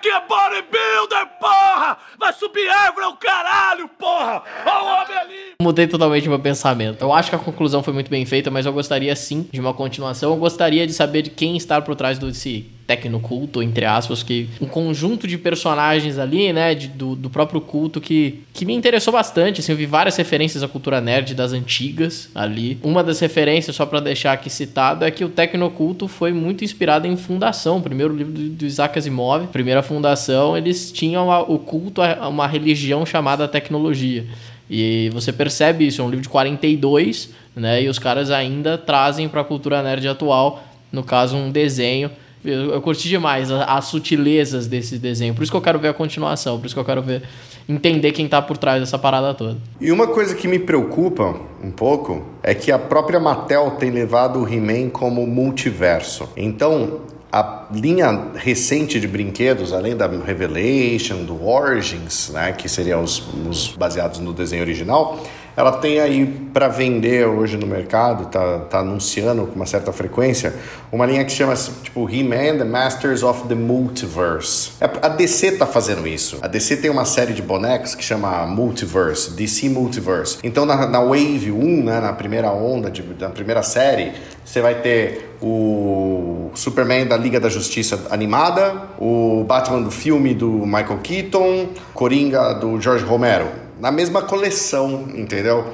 [0.00, 1.96] Que é bodybuilder, porra!
[2.18, 4.42] Vai subir árvore ao caralho, porra!
[4.66, 5.51] Olha o homem ali!
[5.60, 7.02] Mudei totalmente meu pensamento.
[7.02, 9.74] Eu acho que a conclusão foi muito bem feita, mas eu gostaria sim de uma
[9.74, 10.30] continuação.
[10.32, 14.66] Eu gostaria de saber de quem está por trás desse tecnoculto, entre aspas, que um
[14.66, 19.60] conjunto de personagens ali, né, de, do, do próprio culto que, que me interessou bastante,
[19.60, 22.78] assim, eu vi várias referências à cultura nerd das antigas ali.
[22.82, 27.06] Uma das referências, só para deixar aqui citado, é que o tecnoculto foi muito inspirado
[27.06, 31.58] em Fundação, o primeiro livro do, do Isaac Asimov, primeira Fundação, eles tinham a, o
[31.58, 34.26] culto a uma religião chamada tecnologia.
[34.74, 37.82] E você percebe isso, é um livro de 42, né?
[37.82, 42.10] E os caras ainda trazem para a cultura nerd atual, no caso, um desenho.
[42.42, 45.34] Eu, eu curti demais as, as, sutilezas desse desenho.
[45.34, 47.22] Por isso que eu quero ver a continuação, por isso que eu quero ver
[47.68, 49.58] entender quem tá por trás dessa parada toda.
[49.78, 54.40] E uma coisa que me preocupa um pouco é que a própria Mattel tem levado
[54.40, 56.30] o He-Man como multiverso.
[56.34, 57.02] Então,
[57.32, 63.68] a linha recente de brinquedos, além da Revelation, do Origins, né, que seriam os, os
[63.68, 65.18] baseados no desenho original,
[65.56, 70.54] ela tem aí para vender hoje no mercado, tá, tá anunciando com uma certa frequência,
[70.90, 74.72] uma linha que chama tipo He-Man The Masters of the Multiverse.
[74.80, 76.38] É, a DC tá fazendo isso.
[76.42, 80.38] A DC tem uma série de bonecos que chama Multiverse, DC Multiverse.
[80.42, 84.12] Então na, na Wave 1, né, na primeira onda, de, na primeira série,
[84.44, 90.48] você vai ter o Superman da Liga da Justiça animada, o Batman do filme do
[90.48, 93.46] Michael Keaton, Coringa do George Romero,
[93.82, 95.64] na mesma coleção, entendeu?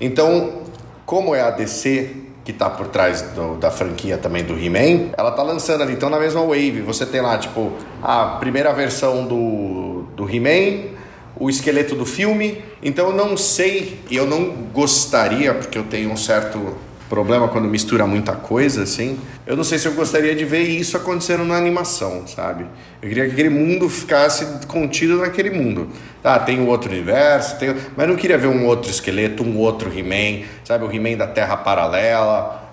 [0.00, 0.62] Então,
[1.04, 5.30] como é a DC que tá por trás do, da franquia também do He-Man, ela
[5.30, 7.70] tá lançando ali, então na mesma wave, você tem lá, tipo,
[8.02, 10.94] a primeira versão do, do He-Man,
[11.36, 12.64] o esqueleto do filme.
[12.82, 16.74] Então eu não sei, eu não gostaria, porque eu tenho um certo
[17.08, 19.18] problema quando mistura muita coisa, assim.
[19.46, 22.66] Eu não sei se eu gostaria de ver isso acontecendo na animação, sabe?
[23.02, 25.88] Eu queria que aquele mundo ficasse contido naquele mundo.
[26.22, 27.74] Tá, tem o outro universo, tem...
[27.96, 30.84] mas não queria ver um outro esqueleto, um outro He-Man, sabe?
[30.84, 32.68] O He-Man da Terra Paralela.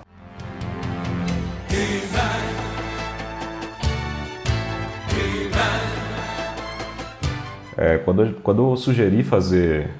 [7.78, 9.90] É, quando, quando eu sugeri fazer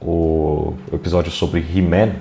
[0.00, 2.12] o episódio sobre He-Man,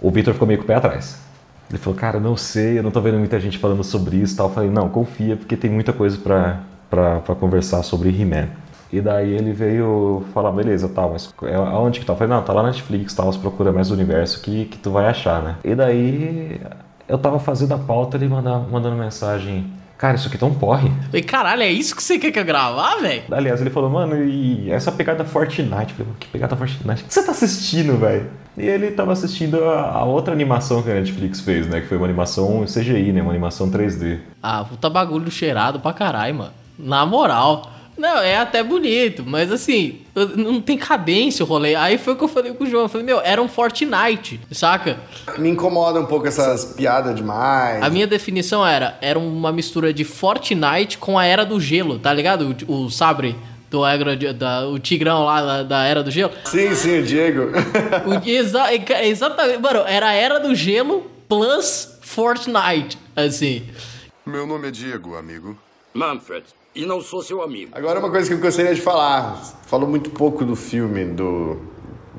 [0.00, 1.20] o Victor ficou meio com o pé atrás.
[1.68, 4.48] Ele falou, cara, não sei, eu não tô vendo muita gente falando sobre isso tal.
[4.48, 8.48] Eu falei, não, confia, porque tem muita coisa pra conversar sobre He-Man.
[8.90, 12.14] E daí ele veio falar, beleza, tal, mas é- aonde que tá?
[12.14, 14.78] Eu falei, não, tá lá na Netflix, tal, você procura mais o universo que, que
[14.78, 15.56] tu vai achar, né?
[15.62, 16.58] E daí
[17.06, 20.90] eu tava fazendo a pauta, ele manda, mandando mensagem, cara, isso aqui tá um porre.
[21.06, 23.24] Falei, caralho, é isso que você quer que eu gravar, velho?
[23.30, 25.90] Aliás, ele falou, mano, e essa pegada Fortnite?
[25.90, 27.02] Eu falei, que pegada Fortnite?
[27.02, 28.30] O que você tá assistindo, velho?
[28.56, 31.80] E ele tava assistindo a, a outra animação que a Netflix fez, né?
[31.80, 33.20] Que foi uma animação CGI, né?
[33.20, 34.18] Uma animação 3D.
[34.42, 36.52] Ah, puta bagulho cheirado pra caralho, mano.
[36.78, 37.70] Na moral.
[37.98, 40.02] Não, é até bonito, mas assim,
[40.36, 41.74] não tem cadência o rolê.
[41.74, 42.84] Aí foi o que eu falei com o João.
[42.84, 45.00] Eu falei, meu, era um Fortnite, saca?
[45.36, 47.82] Me incomoda um pouco essas piadas demais.
[47.82, 52.12] A minha definição era, era uma mistura de Fortnite com a Era do Gelo, tá
[52.14, 52.56] ligado?
[52.68, 53.34] O, o sabre
[53.68, 56.32] do Era de- da, o tigrão lá da, da Era do Gelo.
[56.44, 57.50] Sim, sim, o Diego.
[58.06, 63.64] O- exa- é- exatamente, mano, era a Era do Gelo plus Fortnite, assim.
[64.24, 65.58] Meu nome é Diego, amigo.
[65.92, 66.44] Manfred,
[66.78, 67.72] e não sou seu amigo.
[67.72, 69.42] Agora uma coisa que eu gostaria de falar.
[69.66, 71.58] Falou muito pouco do filme do,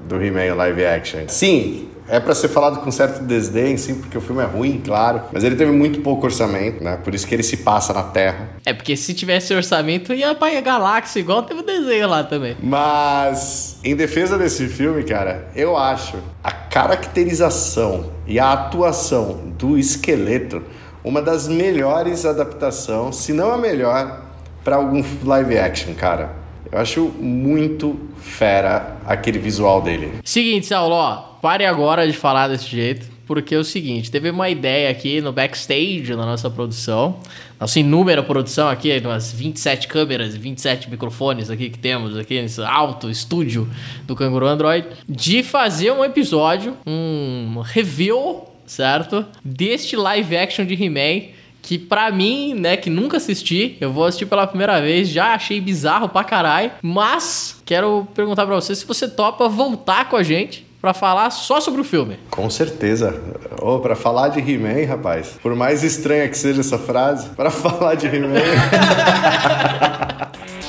[0.05, 1.21] do He-Man live action.
[1.29, 5.21] Sim, é pra ser falado com certo desdém, sim, porque o filme é ruim, claro.
[5.31, 6.97] Mas ele teve muito pouco orçamento, né?
[7.01, 8.49] Por isso que ele se passa na Terra.
[8.65, 12.57] É porque se tivesse orçamento ia pra galáxia, igual teve o desenho lá também.
[12.61, 20.61] Mas, em defesa desse filme, cara, eu acho a caracterização e a atuação do esqueleto
[21.01, 24.28] uma das melhores adaptações, se não a melhor,
[24.63, 26.35] pra algum live action, cara.
[26.71, 30.13] Eu acho muito fera aquele visual dele.
[30.23, 34.49] Seguinte, Saulo, ó, pare agora de falar desse jeito, porque é o seguinte, teve uma
[34.49, 37.17] ideia aqui no backstage da nossa produção,
[37.59, 43.09] nossa inúmera produção aqui, umas 27 câmeras, 27 microfones aqui que temos aqui nesse alto
[43.09, 43.69] estúdio
[44.05, 49.25] do Canguru Android, de fazer um episódio, um review, certo?
[49.43, 54.25] Deste live action de He-Man, que pra mim, né, que nunca assisti, eu vou assistir
[54.25, 59.07] pela primeira vez, já achei bizarro pra caralho, mas quero perguntar pra você se você
[59.07, 62.17] topa voltar com a gente pra falar só sobre o filme.
[62.31, 63.21] Com certeza.
[63.61, 67.95] Ô, pra falar de He-Man, rapaz, por mais estranha que seja essa frase, pra falar
[67.95, 68.39] de He-Man.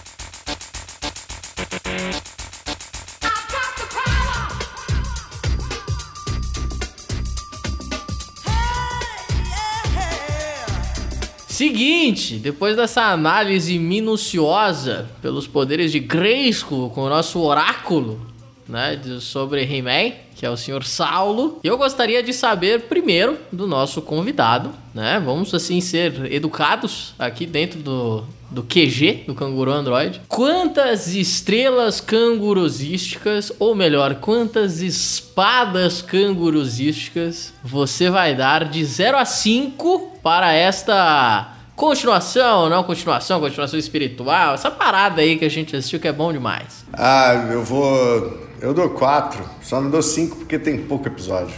[11.60, 18.18] Seguinte, depois dessa análise minuciosa pelos poderes de Grayskull com o nosso oráculo,
[18.66, 24.00] né, sobre He-Man, que é o senhor Saulo, eu gostaria de saber primeiro do nosso
[24.00, 25.20] convidado, né?
[25.22, 30.20] Vamos assim ser educados aqui dentro do, do QG do Canguru Android.
[30.28, 40.18] Quantas estrelas cangurosísticas, ou melhor, quantas espadas cangurosísticas você vai dar de 0 a 5
[40.22, 46.08] para esta continuação, não continuação, continuação espiritual, essa parada aí que a gente assistiu que
[46.08, 46.84] é bom demais.
[46.92, 48.50] ah, eu vou.
[48.60, 51.54] Eu dou quatro, só não dou cinco porque tem pouco episódio.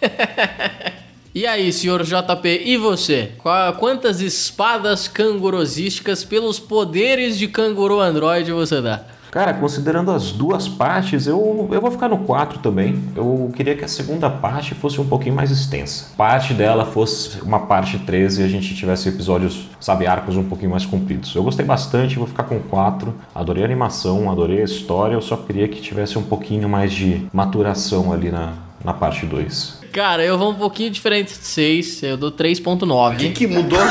[1.38, 3.30] E aí, senhor JP, e você?
[3.38, 9.02] Qua- Quantas espadas cangurosísticas pelos poderes de canguru android você dá?
[9.30, 13.00] Cara, considerando as duas partes, eu, eu vou ficar no 4 também.
[13.14, 16.06] Eu queria que a segunda parte fosse um pouquinho mais extensa.
[16.16, 20.72] Parte dela fosse uma parte 13 e a gente tivesse episódios, sabe, arcos um pouquinho
[20.72, 21.32] mais compridos.
[21.36, 23.14] Eu gostei bastante, vou ficar com 4.
[23.32, 27.28] Adorei a animação, adorei a história, eu só queria que tivesse um pouquinho mais de
[27.32, 29.77] maturação ali na, na parte 2.
[29.92, 33.14] Cara, eu vou um pouquinho diferente de 6, eu dou 3.9.
[33.14, 33.78] O que, que mudou?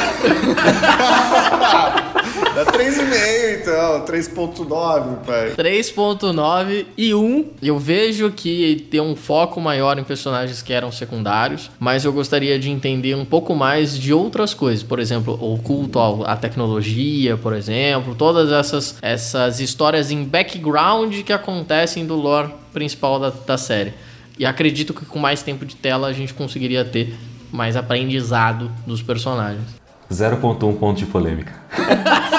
[2.58, 5.52] Dá 3,5 então, 3,9, pai.
[5.56, 7.45] 3.9 e 1.
[7.62, 12.58] Eu vejo que tem um foco maior em personagens que eram secundários, mas eu gostaria
[12.58, 14.82] de entender um pouco mais de outras coisas.
[14.82, 21.34] Por exemplo, o culto à tecnologia, por exemplo, todas essas, essas histórias em background que
[21.34, 23.93] acontecem do lore principal da, da série.
[24.40, 27.18] E acredito que com mais tempo de tela a gente conseguiria ter
[27.52, 29.64] mais aprendizado dos personagens.
[30.12, 31.54] 0.1 ponto de polêmica.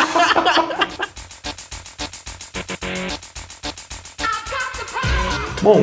[5.61, 5.83] Bom,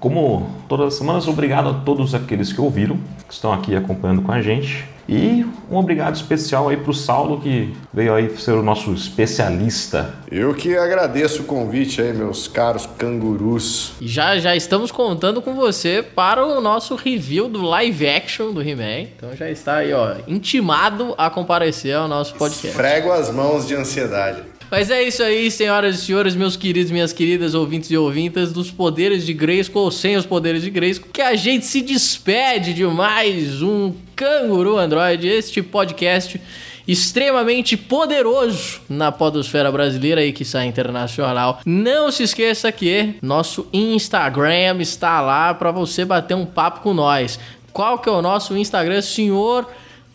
[0.00, 2.98] como todas as semanas, obrigado a todos aqueles que ouviram,
[3.28, 4.88] que estão aqui acompanhando com a gente.
[5.10, 10.14] E um obrigado especial aí pro Saulo, que veio aí ser o nosso especialista.
[10.30, 13.94] Eu que agradeço o convite aí, meus caros cangurus.
[14.00, 19.08] Já, já estamos contando com você para o nosso review do live action do He-Man.
[19.16, 22.76] Então já está aí, ó, intimado a comparecer ao nosso podcast.
[22.76, 24.49] Frego as mãos de ansiedade.
[24.70, 28.70] Mas é isso aí, senhoras e senhores, meus queridos, minhas queridas ouvintes e ouvintas dos
[28.70, 32.84] poderes de Grayskull ou sem os poderes de Grayskull, que a gente se despede de
[32.86, 36.40] mais um Canguru Android, este podcast
[36.86, 41.60] extremamente poderoso na podosfera brasileira e que sai internacional.
[41.66, 47.40] Não se esqueça que nosso Instagram está lá para você bater um papo com nós.
[47.72, 49.66] Qual que é o nosso Instagram, senhor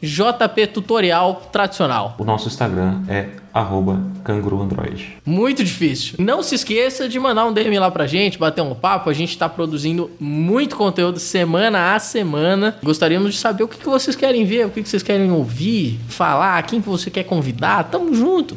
[0.06, 2.16] JP Tutorial Tradicional?
[2.18, 5.18] O nosso Instagram é arroba canguruandroid.
[5.26, 6.16] Muito difícil.
[6.20, 9.10] Não se esqueça de mandar um DM lá pra gente, bater um papo.
[9.10, 12.78] A gente tá produzindo muito conteúdo semana a semana.
[12.84, 16.00] Gostaríamos de saber o que, que vocês querem ver, o que, que vocês querem ouvir,
[16.10, 17.86] falar, quem que você quer convidar.
[17.86, 18.56] Tamo junto.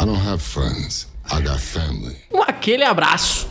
[0.00, 1.08] I don't have friends.
[1.32, 2.16] I got family.
[2.32, 3.48] Um aquele abraço.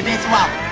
[0.00, 0.69] Isso é tudo